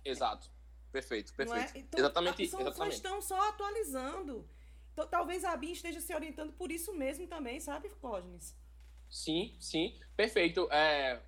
[0.03, 0.54] Exato.
[0.95, 1.35] Perfeito, é?
[1.35, 1.75] perfeito.
[1.75, 1.79] É?
[1.79, 2.93] Então, exatamente, só, exatamente.
[2.93, 4.47] estão só atualizando.
[4.93, 8.55] Então, talvez a BIM esteja se orientando por isso mesmo também, sabe, Cosmes?
[9.09, 9.99] Sim, sim.
[10.15, 10.71] Perfeito.
[10.71, 11.21] É,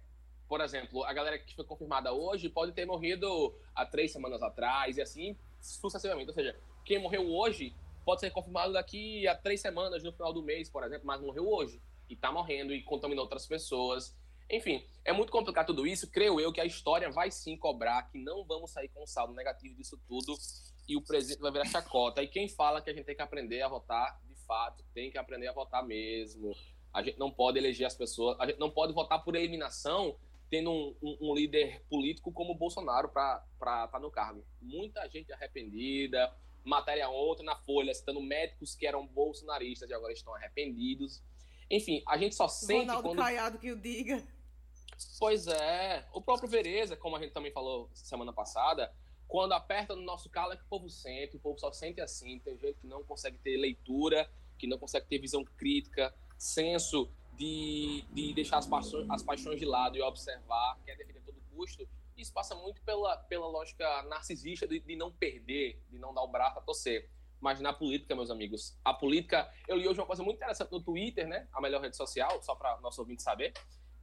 [0.48, 4.98] por exemplo, a galera que foi confirmada hoje pode ter morrido há três semanas atrás
[4.98, 6.30] e assim sucessivamente.
[6.30, 7.76] Ou seja, quem morreu hoje
[8.06, 11.46] pode ser confirmado daqui a três semanas, no final do mês, por exemplo, mas morreu
[11.46, 14.16] hoje e está morrendo e contaminou outras pessoas.
[14.50, 16.10] Enfim, é muito complicado tudo isso.
[16.10, 19.34] Creio eu que a história vai sim cobrar que não vamos sair com um saldo
[19.34, 20.38] negativo disso tudo
[20.88, 22.24] e o presidente vai virar chacota.
[22.24, 25.18] E quem fala que a gente tem que aprender a votar, de fato, tem que
[25.18, 26.56] aprender a votar mesmo.
[26.94, 30.18] A gente não pode eleger as pessoas, a gente não pode votar por eliminação
[30.50, 34.46] tendo um, um, um líder político como o Bolsonaro para estar tá no cargo.
[34.62, 36.34] Muita gente arrependida.
[36.64, 41.24] Matéria ontem na Folha, citando médicos que eram bolsonaristas e agora estão arrependidos.
[41.70, 43.20] Enfim, a gente só sente Ronaldo quando...
[43.20, 44.22] Caiado que o diga.
[45.20, 46.06] Pois é.
[46.14, 48.94] O próprio Vereza, como a gente também falou semana passada,
[49.28, 52.40] quando aperta no nosso calo é que o povo sente, o povo só sente assim.
[52.40, 58.04] Tem gente que não consegue ter leitura, que não consegue ter visão crítica, senso de,
[58.12, 61.88] de deixar as paixões, as paixões de lado e observar, quer defender a todo custo.
[62.16, 66.28] Isso passa muito pela, pela lógica narcisista de, de não perder, de não dar o
[66.28, 67.10] braço a torcer.
[67.40, 69.52] Mas na política, meus amigos, a política.
[69.68, 71.48] Eu li hoje uma coisa muito interessante no Twitter, né?
[71.54, 73.54] A melhor rede social, só para nosso ouvinte saber.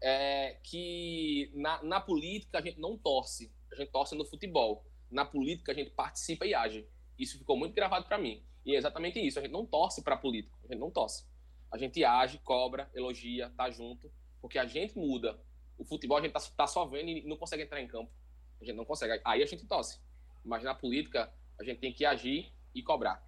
[0.06, 4.84] É que na, na política a gente não torce, a gente torce no futebol.
[5.10, 6.86] Na política a gente participa e age.
[7.18, 8.44] Isso ficou muito gravado para mim.
[8.66, 9.38] E é exatamente isso.
[9.38, 11.26] A gente não torce para político, a gente não torce.
[11.72, 15.40] A gente age, cobra, elogia, tá junto, porque a gente muda.
[15.78, 18.12] O futebol a gente tá, tá só vendo e não consegue entrar em campo.
[18.60, 19.20] A gente não consegue.
[19.24, 20.00] Aí a gente tosse.
[20.44, 23.26] Mas na política, a gente tem que agir e cobrar.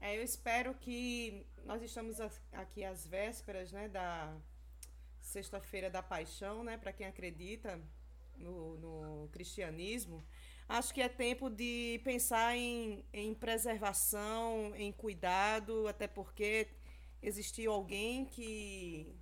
[0.00, 2.20] É, eu espero que nós estamos
[2.52, 4.36] aqui às vésperas, né, da
[5.28, 7.78] sexta-feira da paixão, né, para quem acredita
[8.36, 10.24] no, no, cristianismo.
[10.68, 16.68] Acho que é tempo de pensar em, em preservação, em cuidado, até porque
[17.22, 19.14] existiu alguém que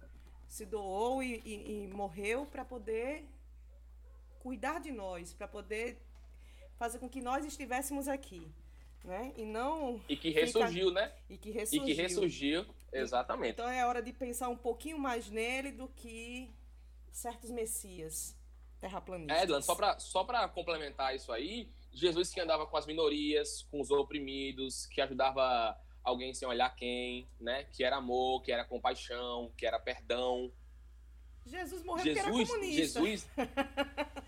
[0.47, 3.29] se doou e, e, e morreu para poder
[4.39, 6.01] cuidar de nós, para poder
[6.77, 8.49] fazer com que nós estivéssemos aqui.
[9.05, 9.33] Né?
[9.37, 10.01] E não.
[10.09, 11.01] E que ressurgiu, fica...
[11.01, 11.13] né?
[11.31, 11.83] E que ressurgiu.
[11.83, 13.53] E que ressurgiu, exatamente.
[13.53, 16.51] Então é hora de pensar um pouquinho mais nele do que
[17.13, 18.37] certos messias
[18.81, 19.39] terraplanistas.
[19.39, 23.81] É, Edlan, só para só complementar isso aí, Jesus que andava com as minorias, com
[23.81, 27.65] os oprimidos, que ajudava alguém sem olhar quem, né?
[27.65, 30.53] Que era amor, que era compaixão, que era perdão.
[31.45, 33.01] Jesus morreu Jesus, porque era comunista.
[33.01, 33.29] Jesus.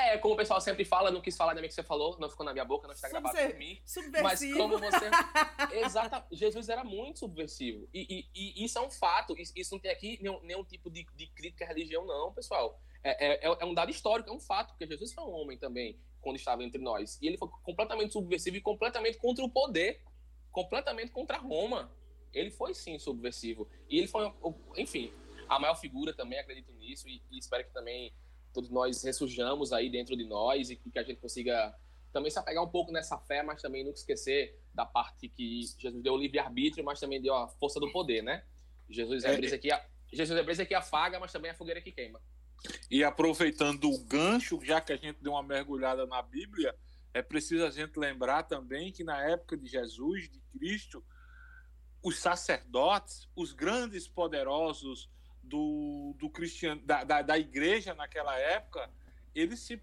[0.00, 2.46] É, como o pessoal sempre fala, não quis falar nem que você falou, não ficou
[2.46, 3.80] na minha boca, não está gravado por mim.
[3.84, 4.22] Subversivo.
[4.22, 5.10] Mas como você.
[5.84, 7.88] Exata, Jesus era muito subversivo.
[7.92, 9.34] E, e, e, isso é um fato.
[9.38, 12.80] Isso não tem aqui nenhum, nenhum tipo de, de, crítica à religião, não, pessoal.
[13.02, 15.98] É, é, é, um dado histórico, é um fato, porque Jesus foi um homem também,
[16.20, 17.18] quando estava entre nós.
[17.20, 20.02] E ele foi completamente subversivo e completamente contra o poder
[20.50, 21.90] completamente contra Roma.
[22.32, 23.68] Ele foi sim subversivo.
[23.88, 24.32] E ele foi,
[24.76, 25.12] enfim,
[25.48, 28.12] a maior figura também, acredito nisso, e, e espero que também
[28.52, 31.74] todos nós ressurjamos aí dentro de nós e que a gente consiga
[32.12, 36.02] também se apegar um pouco nessa fé, mas também nunca esquecer da parte que Jesus
[36.02, 38.44] deu o livre-arbítrio, mas também deu a força do poder, né?
[38.88, 41.56] Jesus é, é brisa que, a, Jesus é brisa que afaga, mas também é a
[41.56, 42.20] fogueira que queima.
[42.90, 46.74] E aproveitando o gancho, já que a gente deu uma mergulhada na Bíblia,
[47.14, 51.04] é preciso a gente lembrar também que na época de Jesus, de Cristo,
[52.02, 55.08] os sacerdotes, os grandes poderosos
[55.42, 58.90] do, do cristian, da, da, da igreja naquela época,
[59.34, 59.80] eles, se,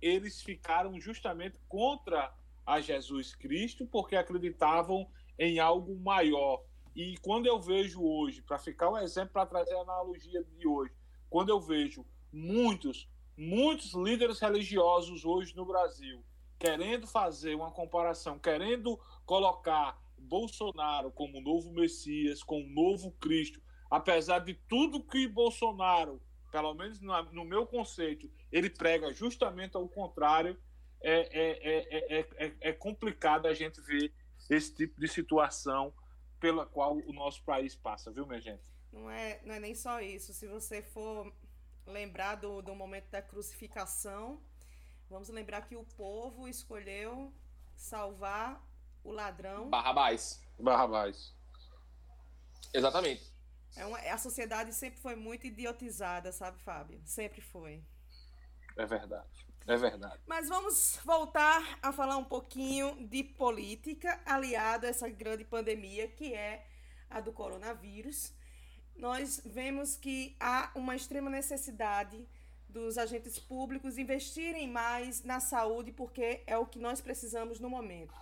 [0.00, 2.32] eles ficaram justamente contra
[2.66, 6.62] a Jesus Cristo porque acreditavam em algo maior.
[6.94, 10.92] E quando eu vejo hoje, para ficar um exemplo, para trazer a analogia de hoje,
[11.30, 16.22] quando eu vejo muitos, muitos líderes religiosos hoje no Brasil
[16.58, 24.54] querendo fazer uma comparação, querendo colocar Bolsonaro como novo Messias, como novo Cristo, apesar de
[24.54, 26.20] tudo que Bolsonaro,
[26.50, 30.58] pelo menos no meu conceito, ele prega justamente ao contrário,
[31.00, 34.12] é, é, é, é, é complicado a gente ver
[34.50, 35.92] esse tipo de situação
[36.40, 38.62] pela qual o nosso país passa, viu, minha gente?
[38.92, 40.32] Não é, não é nem só isso.
[40.32, 41.32] Se você for
[41.86, 44.40] lembrar do, do momento da crucificação,
[45.08, 47.32] vamos lembrar que o povo escolheu
[47.76, 48.62] salvar
[49.04, 49.68] o ladrão.
[49.68, 50.42] Barrabás.
[50.58, 51.34] Barrabás.
[52.72, 53.37] Exatamente.
[53.76, 57.00] É uma, a sociedade sempre foi muito idiotizada, sabe, Fábio?
[57.04, 57.82] Sempre foi.
[58.76, 59.46] É verdade.
[59.66, 60.18] É verdade.
[60.26, 66.32] Mas vamos voltar a falar um pouquinho de política aliado a essa grande pandemia que
[66.32, 66.66] é
[67.10, 68.32] a do coronavírus.
[68.96, 72.26] Nós vemos que há uma extrema necessidade
[72.68, 78.14] dos agentes públicos investirem mais na saúde, porque é o que nós precisamos no momento.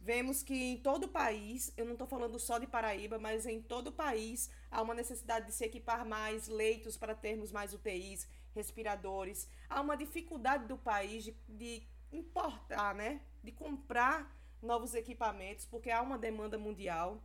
[0.00, 3.60] Vemos que em todo o país, eu não estou falando só de Paraíba, mas em
[3.60, 8.26] todo o país há uma necessidade de se equipar mais leitos para termos mais UTIs,
[8.54, 9.48] respiradores.
[9.68, 11.82] Há uma dificuldade do país de, de
[12.12, 13.20] importar, né?
[13.42, 17.22] De comprar novos equipamentos, porque há uma demanda mundial.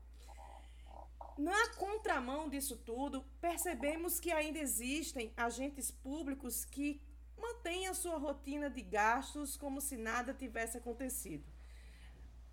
[1.38, 7.02] Na contramão disso tudo, percebemos que ainda existem agentes públicos que
[7.38, 11.53] mantêm a sua rotina de gastos como se nada tivesse acontecido.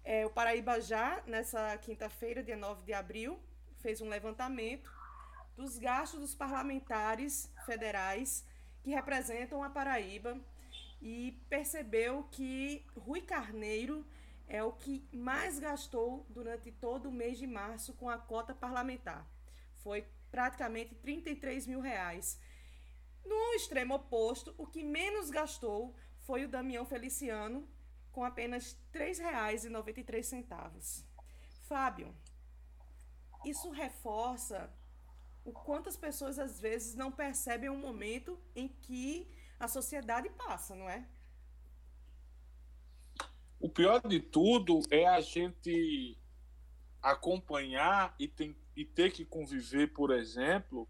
[0.05, 3.39] É, o Paraíba já, nessa quinta-feira, dia 9 de abril,
[3.81, 4.91] fez um levantamento
[5.57, 8.45] dos gastos dos parlamentares federais
[8.83, 10.41] que representam a Paraíba
[11.03, 14.07] e percebeu que Rui Carneiro
[14.49, 19.27] é o que mais gastou durante todo o mês de março com a cota parlamentar.
[19.83, 22.41] Foi praticamente 33 mil reais.
[23.25, 27.69] No extremo oposto, o que menos gastou foi o Damião Feliciano,
[28.13, 31.05] com apenas R$ 3,93.
[31.63, 32.15] Fábio,
[33.45, 34.73] isso reforça
[35.45, 40.75] o quanto as pessoas às vezes não percebem o momento em que a sociedade passa,
[40.75, 41.07] não é?
[43.59, 46.17] O pior de tudo é a gente
[47.03, 50.89] acompanhar e, tem, e ter que conviver, por exemplo,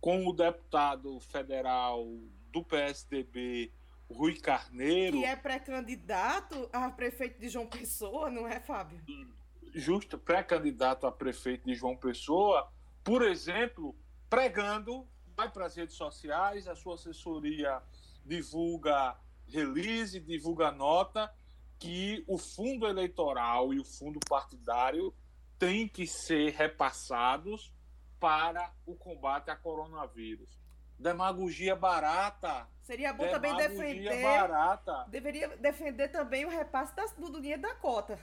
[0.00, 2.04] com o deputado federal
[2.52, 3.72] do PSDB,
[4.10, 5.18] Rui Carneiro.
[5.18, 9.00] Que é pré-candidato a prefeito de João Pessoa, não é, Fábio?
[9.74, 12.70] Justo, pré-candidato a prefeito de João Pessoa,
[13.04, 13.94] por exemplo,
[14.30, 17.82] pregando, vai para as redes sociais, a sua assessoria
[18.24, 19.16] divulga
[19.46, 21.32] release, divulga nota,
[21.78, 25.14] que o fundo eleitoral e o fundo partidário
[25.58, 27.72] têm que ser repassados
[28.18, 30.58] para o combate a coronavírus.
[30.98, 32.68] Demagogia barata.
[32.82, 34.22] Seria bom também defender.
[34.22, 35.04] barata.
[35.08, 38.18] Deveria defender também o repasse do dinheiro da cota.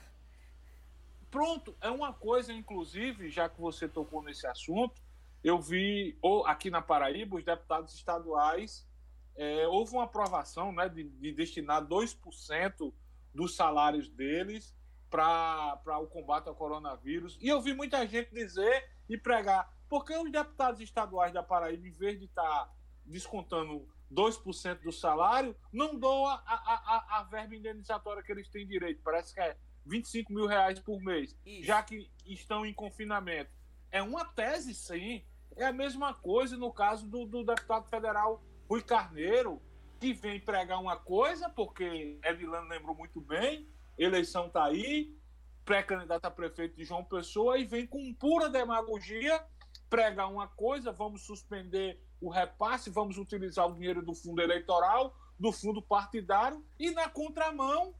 [1.30, 5.02] Pronto, é uma coisa, inclusive, já que você tocou nesse assunto,
[5.44, 8.88] eu vi ou aqui na Paraíba os deputados estaduais
[9.36, 12.94] é, houve uma aprovação né, de, de destinar 2%
[13.34, 14.76] dos salários deles
[15.10, 17.38] para o combate ao coronavírus.
[17.42, 21.88] E eu vi muita gente dizer e pregar, por que os deputados estaduais da Paraíba,
[21.88, 22.74] em vez de estar tá
[23.06, 29.04] descontando 2% do salário, não doa a, a, a verba indenizatória que eles têm direito?
[29.04, 31.68] Parece que é 25 mil reais por mês, Isso.
[31.68, 33.52] já que estão em confinamento.
[33.92, 35.24] É uma tese, sim.
[35.56, 39.62] É a mesma coisa no caso do, do deputado federal Rui Carneiro,
[40.00, 45.16] que vem pregar uma coisa, porque Edilano lembrou muito bem, eleição está aí,
[45.64, 49.46] pré-candidato a prefeito de João Pessoa, e vem com pura demagogia
[49.94, 55.52] pregar uma coisa, vamos suspender o repasse, vamos utilizar o dinheiro do fundo eleitoral, do
[55.52, 57.94] fundo partidário, e na contramão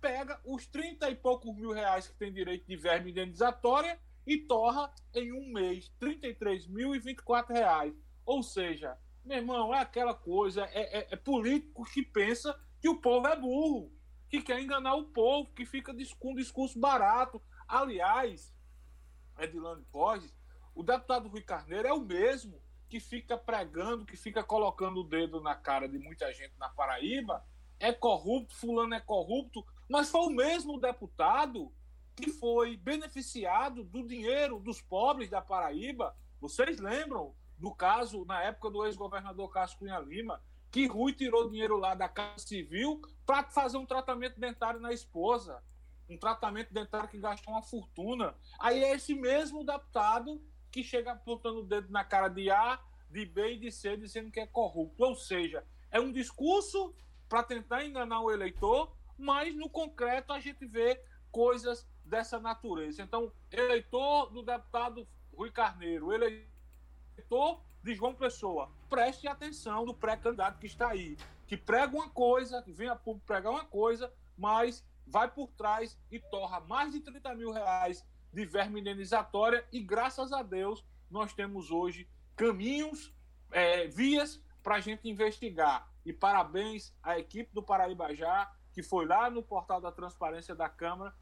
[0.00, 4.92] pega os 30 e poucos mil reais que tem direito de verba indenizatória e torra
[5.14, 7.94] em um mês 33.024 reais.
[8.24, 13.00] Ou seja, meu irmão, é aquela coisa, é, é, é, político que pensa que o
[13.00, 13.92] povo é burro,
[14.28, 17.40] que quer enganar o povo, que fica com um discurso barato.
[17.68, 18.52] Aliás,
[19.38, 20.34] Edilane Borges,
[20.76, 25.40] o deputado Rui Carneiro é o mesmo que fica pregando, que fica colocando o dedo
[25.40, 27.42] na cara de muita gente na Paraíba,
[27.80, 31.72] é corrupto, fulano é corrupto, mas foi o mesmo deputado
[32.14, 36.14] que foi beneficiado do dinheiro dos pobres da Paraíba.
[36.40, 41.78] Vocês lembram do caso, na época do ex-governador Cássio Cunha Lima, que Rui tirou dinheiro
[41.78, 45.62] lá da Casa Civil para fazer um tratamento dentário na esposa.
[46.08, 48.34] Um tratamento dentário que gastou uma fortuna.
[48.60, 50.40] Aí é esse mesmo deputado
[50.76, 52.78] que chega apontando o dedo na cara de A,
[53.10, 55.02] de B e de C, dizendo que é corrupto.
[55.02, 56.94] Ou seja, é um discurso
[57.30, 61.02] para tentar enganar o eleitor, mas no concreto a gente vê
[61.32, 63.00] coisas dessa natureza.
[63.00, 70.66] Então, eleitor do deputado Rui Carneiro, eleitor de João Pessoa, preste atenção do pré-candidato que
[70.66, 71.16] está aí,
[71.46, 75.98] que prega uma coisa, que vem a público pregar uma coisa, mas vai por trás
[76.10, 78.04] e torra mais de 30 mil reais
[78.36, 82.06] de verme indenizatória e graças a Deus nós temos hoje
[82.36, 83.10] caminhos,
[83.50, 85.90] é, vias para a gente investigar.
[86.04, 90.68] E parabéns à equipe do Paraíba Já, que foi lá no portal da transparência da
[90.68, 91.14] Câmara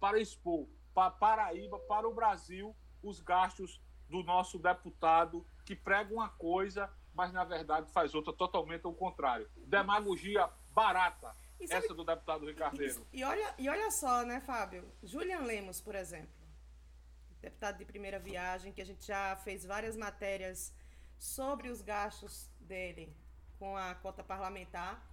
[0.00, 3.78] para expor para Paraíba, para o Brasil, os gastos
[4.08, 9.46] do nosso deputado que prega uma coisa, mas na verdade faz outra totalmente ao contrário.
[9.66, 11.36] Demagogia barata,
[11.66, 11.84] sabe...
[11.84, 13.06] essa do deputado Ricardeiro.
[13.12, 14.84] E, e, olha, e olha só, né, Fábio?
[15.02, 16.28] Julian Lemos, por exemplo,
[17.40, 20.72] deputado de primeira viagem, que a gente já fez várias matérias
[21.18, 23.12] sobre os gastos dele
[23.58, 25.04] com a cota parlamentar.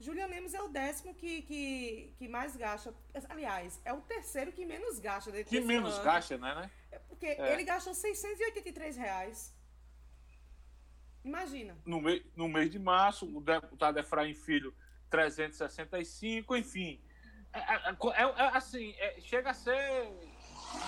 [0.00, 2.94] Julian Lemos é o décimo que, que, que mais gasta.
[3.28, 5.30] Aliás, é o terceiro que menos gasta.
[5.44, 6.04] Que menos ano.
[6.04, 6.54] gasta, né?
[6.54, 6.70] né?
[6.90, 7.52] É porque é.
[7.52, 9.54] ele gastou 683 reais.
[11.24, 11.76] Imagina.
[11.86, 14.74] No, me, no mês de março, o deputado Efraim Filho,
[15.10, 17.00] 365, enfim.
[17.52, 19.72] É, é, é, é assim, é, chega a ser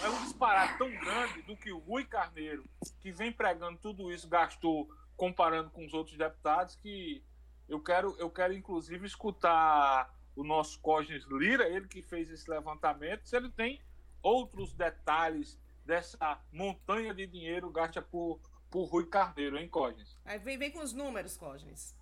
[0.03, 2.64] é um disparate tão grande do que o Rui Carneiro,
[3.01, 7.23] que vem pregando tudo isso, gastou comparando com os outros deputados, que
[7.69, 13.27] eu quero, eu quero inclusive escutar o nosso Cosnes Lira, ele que fez esse levantamento,
[13.27, 13.81] se ele tem
[14.23, 18.41] outros detalhes dessa montanha de dinheiro gasta por,
[18.71, 20.19] por Rui Carneiro, hein, Cosnes?
[20.25, 21.97] Aí vem, vem com os números, Cosnes.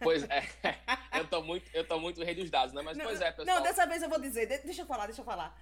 [0.00, 0.42] Pois é,
[1.18, 2.82] eu tô muito, eu tô muito rei dos dados, né?
[2.82, 3.56] Mas não, pois é, pessoal.
[3.56, 5.58] Não, dessa vez eu vou dizer, deixa eu falar, deixa eu falar.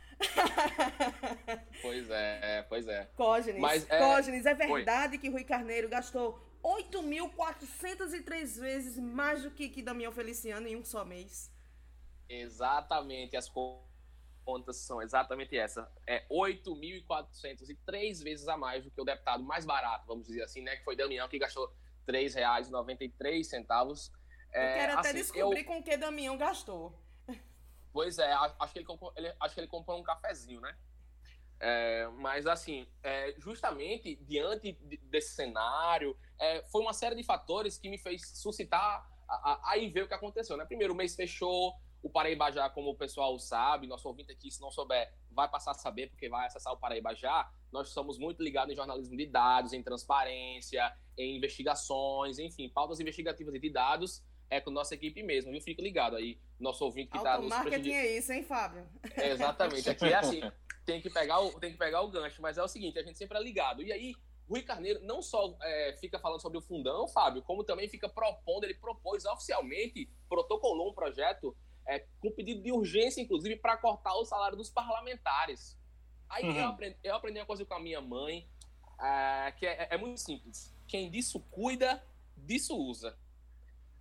[1.80, 3.10] Pois é, pois é.
[3.16, 3.98] Cógenes, Mas, é...
[3.98, 5.18] Cógenes, é verdade Oi.
[5.18, 11.04] que Rui Carneiro gastou 8.403 vezes mais do que, que Damião Feliciano em um só
[11.04, 11.50] mês.
[12.28, 15.90] Exatamente, as contas são exatamente essa.
[16.06, 20.76] É 8.403 vezes a mais do que o deputado mais barato, vamos dizer assim, né?
[20.76, 21.74] Que foi Damião, que gastou
[22.06, 24.10] R$ 3,93.
[24.52, 25.66] É, eu quero até assim, descobrir eu...
[25.66, 26.98] com que Damião gastou.
[27.92, 30.74] Pois é, acho que ele comprou, ele, acho que ele comprou um cafezinho, né?
[31.60, 34.72] É, mas, assim, é, justamente diante
[35.04, 39.08] desse cenário, é, foi uma série de fatores que me fez suscitar
[39.64, 40.56] aí ver o que aconteceu.
[40.56, 40.64] Né?
[40.64, 44.60] Primeiro, o mês fechou, o Paraíba Já, como o pessoal sabe, nosso ouvinte aqui, se
[44.60, 47.50] não souber, vai passar a saber, porque vai acessar o Paraíba Já.
[47.70, 53.54] Nós somos muito ligados em jornalismo de dados, em transparência, em investigações, enfim, pautas investigativas
[53.54, 54.22] e de dados
[54.52, 55.62] é com nossa equipe mesmo, viu?
[55.62, 58.86] Fica ligado aí, nosso ouvinte que está nos marketing é isso, hein, Fábio?
[59.16, 60.40] É, exatamente, aqui é assim,
[60.84, 63.16] tem que, pegar o, tem que pegar o gancho, mas é o seguinte, a gente
[63.16, 63.82] sempre é ligado.
[63.82, 64.14] E aí,
[64.46, 68.64] Rui Carneiro não só é, fica falando sobre o fundão, Fábio, como também fica propondo,
[68.64, 74.24] ele propôs oficialmente, protocolou um projeto é, com pedido de urgência, inclusive, para cortar o
[74.24, 75.78] salário dos parlamentares.
[76.28, 76.56] Aí uhum.
[76.56, 78.48] eu, aprendi, eu, aprendi, uma coisa com a minha mãe,
[79.00, 80.74] é, que é, é, muito simples.
[80.86, 82.02] Quem disso cuida,
[82.36, 83.18] disso usa.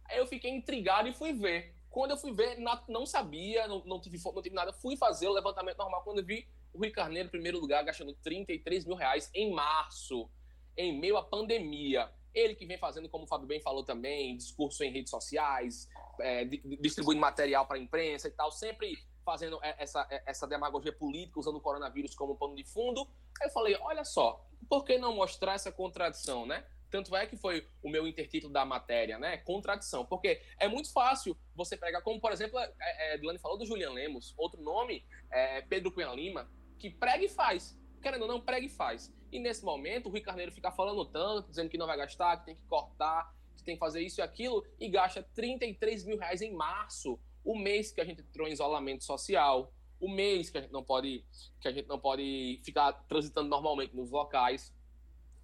[0.06, 1.76] Aí eu fiquei intrigado e fui ver.
[1.90, 2.58] Quando eu fui ver,
[2.88, 6.04] não sabia, não, não, tive, não tive nada, fui fazer o levantamento normal.
[6.04, 10.30] Quando vi, o Rui Carneiro, em primeiro lugar, gastando 33 mil reais em março,
[10.78, 12.10] em meio à pandemia.
[12.34, 15.88] Ele que vem fazendo, como o Fábio bem falou também, discurso em redes sociais,
[16.20, 21.58] é, distribuindo material para a imprensa e tal, sempre fazendo essa, essa demagogia política, usando
[21.58, 23.08] o coronavírus como pano de fundo.
[23.40, 26.66] Aí eu falei, olha só, por que não mostrar essa contradição, né?
[26.90, 29.38] Tanto é que foi o meu intertítulo da matéria, né?
[29.38, 30.06] Contradição.
[30.06, 32.74] Porque é muito fácil você pegar, como por exemplo, é,
[33.14, 37.30] é, Dilane falou do Julian Lemos, outro nome, é Pedro Cunha Lima, que prega e
[37.30, 37.80] faz.
[38.02, 39.14] Querendo ou não, prega e faz.
[39.32, 42.46] E nesse momento, o Rui Carneiro fica falando tanto, dizendo que não vai gastar, que
[42.48, 46.42] tem que cortar, que tem que fazer isso e aquilo, e gasta 33 mil reais
[46.42, 50.62] em março, o mês que a gente entrou em isolamento social, o mês que a
[50.62, 51.24] gente não pode,
[51.60, 54.74] que a gente não pode ficar transitando normalmente nos locais,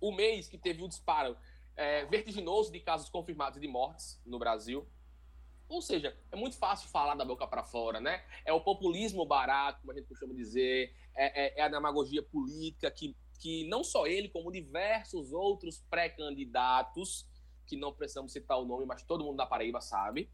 [0.02, 1.38] o mês que teve o um disparo
[1.76, 4.88] é, vertiginoso de casos confirmados de mortes no Brasil,
[5.70, 8.24] ou seja, é muito fácil falar da boca para fora, né?
[8.46, 12.90] É o populismo barato, como a gente costuma dizer, é, é, é a demagogia política
[12.90, 17.28] que, que não só ele, como diversos outros pré-candidatos,
[17.66, 20.30] que não precisamos citar o nome, mas todo mundo da Paraíba sabe,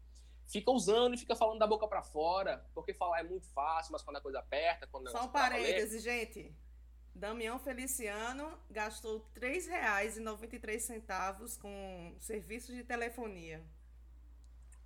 [0.46, 4.02] fica usando e fica falando da boca para fora, porque falar é muito fácil, mas
[4.02, 6.54] quando a coisa aperta, quando Só um parêntese, gente.
[7.14, 13.64] Damião Feliciano gastou R$ 3,93 com serviços de telefonia.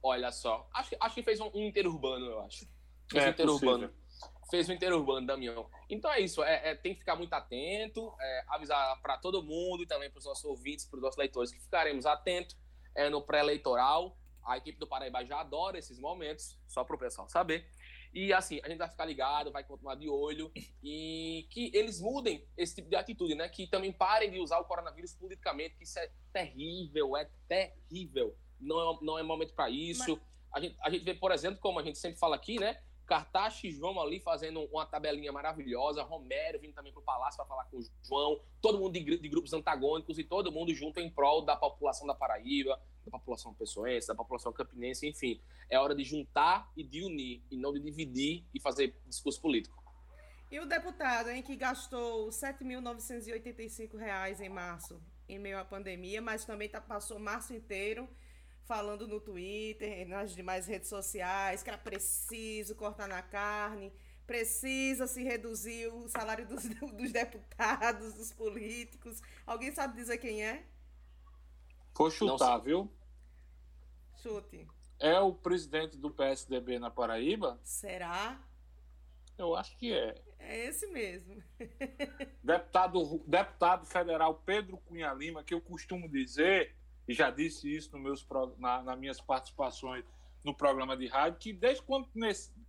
[0.02, 0.68] Olha só.
[0.72, 2.68] Acho, acho que fez um, um interurbano, eu acho.
[3.10, 3.90] Fez é, um interurbano.
[4.50, 5.68] Fez um interurbano, Damião.
[5.90, 6.42] Então é isso.
[6.42, 10.18] É, é tem que ficar muito atento, é, avisar para todo mundo e também para
[10.18, 12.56] os nossos ouvintes, para os nossos leitores, que ficaremos atentos
[12.94, 14.16] é, no pré-eleitoral.
[14.44, 17.68] A equipe do Paraíba já adora esses momentos, só para o pessoal saber.
[18.14, 20.50] E assim, a gente vai ficar ligado, vai continuar de olho
[20.82, 23.48] e que eles mudem esse tipo de atitude, né?
[23.50, 28.80] Que também parem de usar o coronavírus politicamente, que isso é terrível, é terrível não
[28.80, 30.16] é, não é momento para isso.
[30.16, 30.28] Mas...
[30.52, 32.80] A, gente, a gente vê, por exemplo, como a gente sempre fala aqui, né?
[33.08, 37.46] Cartache e João ali fazendo uma tabelinha maravilhosa, Romero vindo também para o Palácio para
[37.46, 41.10] falar com o João, todo mundo de, de, grupos antagônicos e todo mundo junto em
[41.10, 45.40] prol da população da Paraíba, da população pessoense, da população campinense, enfim.
[45.70, 49.82] É hora de juntar e de unir, e não de dividir e fazer discurso político.
[50.50, 56.44] E o deputado, hein, que gastou R$ 7.985 em março, em meio à pandemia, mas
[56.44, 58.06] também tá, passou março inteiro
[58.68, 63.90] falando no Twitter, nas demais redes sociais, que era preciso cortar na carne,
[64.26, 69.22] precisa se reduzir o salário dos, dos deputados, dos políticos.
[69.46, 70.66] Alguém sabe dizer quem é?
[71.96, 72.92] Vou chutar, viu?
[74.22, 74.68] Chute.
[75.00, 77.58] É o presidente do PSDB na Paraíba?
[77.62, 78.38] Será?
[79.38, 80.22] Eu acho que é.
[80.38, 81.42] É esse mesmo.
[82.44, 86.77] deputado, deputado federal Pedro Cunha Lima, que eu costumo dizer
[87.08, 88.26] e já disse isso nos meus,
[88.58, 90.04] na, nas minhas participações
[90.44, 92.08] no programa de rádio, que desde quando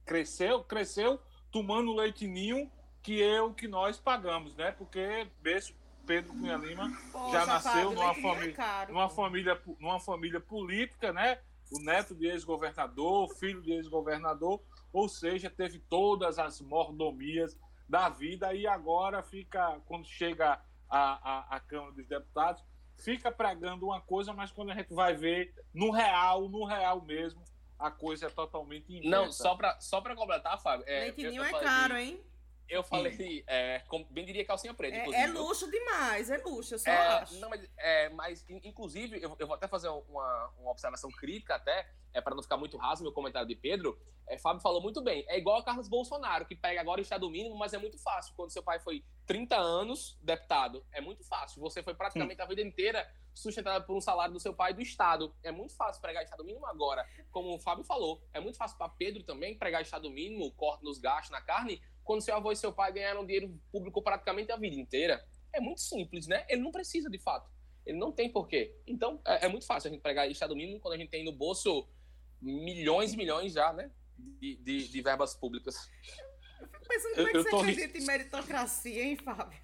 [0.05, 1.19] cresceu, cresceu
[1.51, 2.71] tomando o leitinho
[3.03, 4.71] que eu, que nós pagamos, né?
[4.71, 5.27] Porque
[6.05, 11.39] Pedro Cunha Lima Poxa, já nasceu numa família, é numa família, numa família política, né?
[11.71, 14.59] O neto de ex-governador, filho de ex-governador,
[14.91, 17.55] ou seja, teve todas as mordomias
[17.87, 20.59] da vida e agora fica, quando chega
[20.89, 22.63] à, à, à Câmara dos Deputados,
[22.99, 27.43] fica pregando uma coisa, mas quando a gente vai ver no real, no real mesmo,
[27.77, 29.09] a coisa é totalmente inversa.
[29.09, 30.85] Não, só para só pra completar, Fábio.
[30.87, 32.23] É, Leitinho é caro, hein?
[32.67, 33.81] Eu falei, é,
[34.11, 34.95] bem diria calcinha preta.
[34.95, 37.39] É, é luxo demais, é luxo, eu só é, acho.
[37.39, 41.89] Não, mas, é, mas inclusive, eu, eu, vou até fazer uma, uma observação crítica até,
[42.13, 43.99] é, para não ficar muito raso meu comentário de Pedro.
[44.27, 45.25] É, Fábio falou muito bem.
[45.27, 48.35] É igual a Carlos Bolsonaro, que pega agora o estado mínimo, mas é muito fácil.
[48.35, 51.61] Quando seu pai foi 30 anos deputado, é muito fácil.
[51.61, 55.35] Você foi praticamente a vida inteira sustentado por um salário do seu pai do Estado.
[55.43, 57.07] É muito fácil pregar Estado mínimo agora.
[57.29, 60.97] Como o Fábio falou, é muito fácil para Pedro também pregar Estado mínimo, corte nos
[60.97, 64.75] gastos, na carne, quando seu avô e seu pai ganharam dinheiro público praticamente a vida
[64.75, 65.23] inteira.
[65.53, 66.43] É muito simples, né?
[66.49, 67.51] Ele não precisa de fato.
[67.85, 68.75] Ele não tem porquê.
[68.87, 71.31] Então, é, é muito fácil a gente pregar Estado mínimo quando a gente tem no
[71.31, 71.87] bolso
[72.41, 73.91] milhões e milhões já, né?
[74.17, 75.87] De, de, de verbas públicas.
[76.87, 78.03] Pensando como é que eu você acredita ri...
[78.03, 79.59] em meritocracia, hein, Fábio?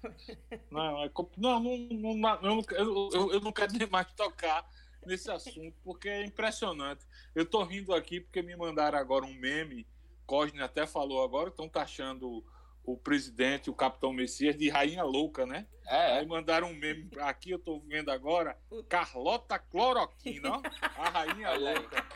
[0.70, 4.68] Não, é, não, não, não, eu, eu, eu não quero nem mais tocar
[5.04, 7.04] nesse assunto, porque é impressionante.
[7.34, 9.86] Eu tô rindo aqui porque me mandaram agora um meme,
[10.24, 12.44] Cosne até falou agora, estão taxando
[12.84, 15.66] o presidente, o Capitão Messias, de rainha louca, né?
[15.86, 16.18] É.
[16.18, 18.56] Aí mandaram um meme aqui, eu tô vendo agora,
[18.88, 20.62] Carlota Cloroquina, ó,
[20.96, 22.06] a rainha louca.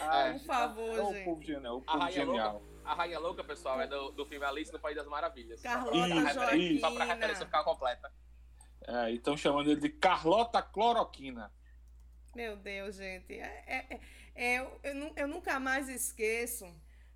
[0.00, 1.20] Ai, Por favor, é, gente.
[1.20, 2.52] O povo genial, o povo genial.
[2.54, 2.77] Louca.
[2.88, 5.60] A Rainha Louca, pessoal, é do, do filme Alice no País das Maravilhas.
[5.60, 6.80] Carlota Joaquina.
[6.80, 8.10] Só pra referência ficar completa.
[8.86, 11.52] É, então chamando ele de Carlota Cloroquina.
[12.34, 13.34] Meu Deus, gente.
[13.34, 14.00] É, é,
[14.34, 16.66] é, eu, eu, eu, nunca mais esqueço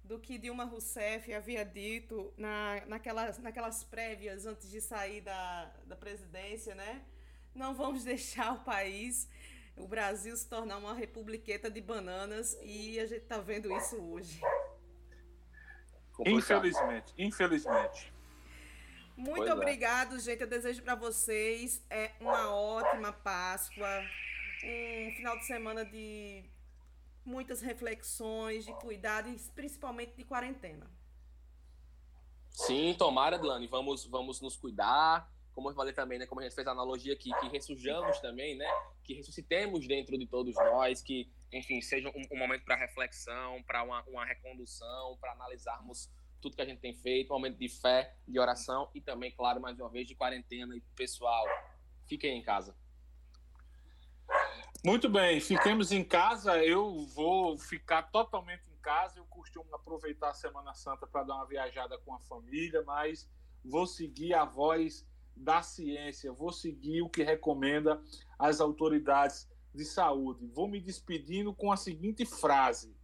[0.05, 5.97] do que Dilma Rousseff havia dito na, naquelas, naquelas prévias antes de sair da, da
[5.97, 7.03] presidência, né?
[7.55, 9.27] Não vamos deixar o país,
[9.75, 14.39] o Brasil, se tornar uma republiqueta de bananas e a gente está vendo isso hoje.
[16.13, 16.67] Complicado.
[16.67, 18.13] Infelizmente, infelizmente.
[19.17, 19.55] Muito pois é.
[19.55, 20.19] obrigado, é.
[20.19, 20.41] gente.
[20.41, 24.03] Eu desejo para vocês é uma ótima Páscoa,
[24.65, 26.45] um final de semana de
[27.25, 30.91] muitas reflexões, de cuidado e principalmente de quarentena.
[32.51, 33.67] Sim, tomara, Dlane.
[33.67, 35.31] Vamos, vamos nos cuidar.
[35.55, 36.27] Como eu falei também, né?
[36.27, 38.67] Como a gente fez a analogia aqui, que ressurjamos também, né?
[39.05, 43.83] Que ressuscitemos dentro de todos nós, que enfim, seja um, um momento para reflexão, para
[43.83, 48.17] uma, uma recondução, para analisarmos tudo que a gente tem feito, um momento de fé,
[48.27, 50.75] de oração e também, claro, mais uma vez, de quarentena.
[50.75, 51.47] E, pessoal,
[52.09, 52.75] fiquem em casa.
[54.85, 56.65] Muito bem, fiquemos em casa.
[56.65, 59.19] Eu vou ficar totalmente em casa.
[59.19, 63.31] Eu costumo aproveitar a Semana Santa para dar uma viajada com a família, mas
[63.65, 68.03] vou seguir a voz da ciência, vou seguir o que recomenda
[68.39, 70.47] as autoridades de saúde.
[70.47, 72.95] Vou me despedindo com a seguinte frase: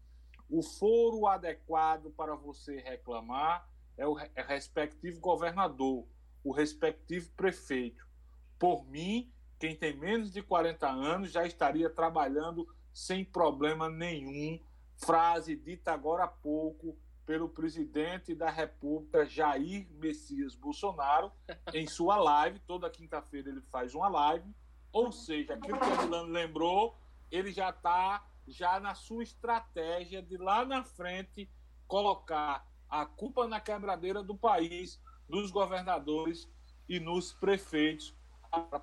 [0.48, 6.06] o foro adequado para você reclamar é o é respectivo governador,
[6.44, 8.06] o respectivo prefeito.
[8.58, 14.60] Por mim, quem tem menos de 40 anos já estaria trabalhando sem problema nenhum.
[14.96, 21.30] Frase dita agora há pouco pelo presidente da República, Jair Messias Bolsonaro,
[21.74, 22.58] em sua live.
[22.60, 24.50] Toda quinta-feira ele faz uma live
[24.92, 26.96] ou seja, aquilo que o Milano lembrou,
[27.30, 31.50] ele já está já na sua estratégia de lá na frente
[31.86, 36.48] colocar a culpa na quebradeira do país, dos governadores
[36.88, 38.16] e nos prefeitos.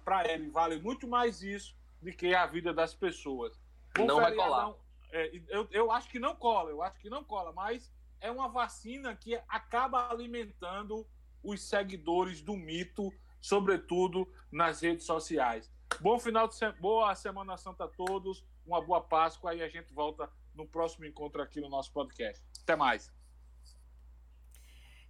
[0.04, 3.60] Para ele vale muito mais isso do que a vida das pessoas.
[3.98, 4.74] não vai colar.
[5.12, 8.48] É, eu, eu acho que não cola, eu acho que não cola, mas é uma
[8.48, 11.08] vacina que acaba alimentando
[11.44, 15.72] os seguidores do mito, sobretudo nas redes sociais.
[16.02, 19.94] Bom final de semana, boa Semana Santa a todos, uma boa Páscoa e a gente
[19.94, 22.44] volta no próximo encontro aqui no nosso podcast.
[22.62, 23.12] Até mais.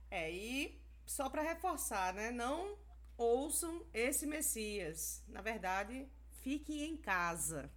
[0.10, 2.32] É, e só para reforçar, né?
[2.32, 2.78] Não
[3.18, 5.24] ouçam esse Messias.
[5.28, 6.08] Na verdade,
[6.44, 7.72] fiquem em casa.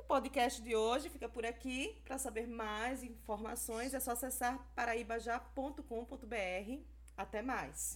[0.00, 2.00] O podcast de hoje fica por aqui.
[2.04, 6.82] Para saber mais informações é só acessar paraibajá.com.br.
[7.16, 7.90] Até mais.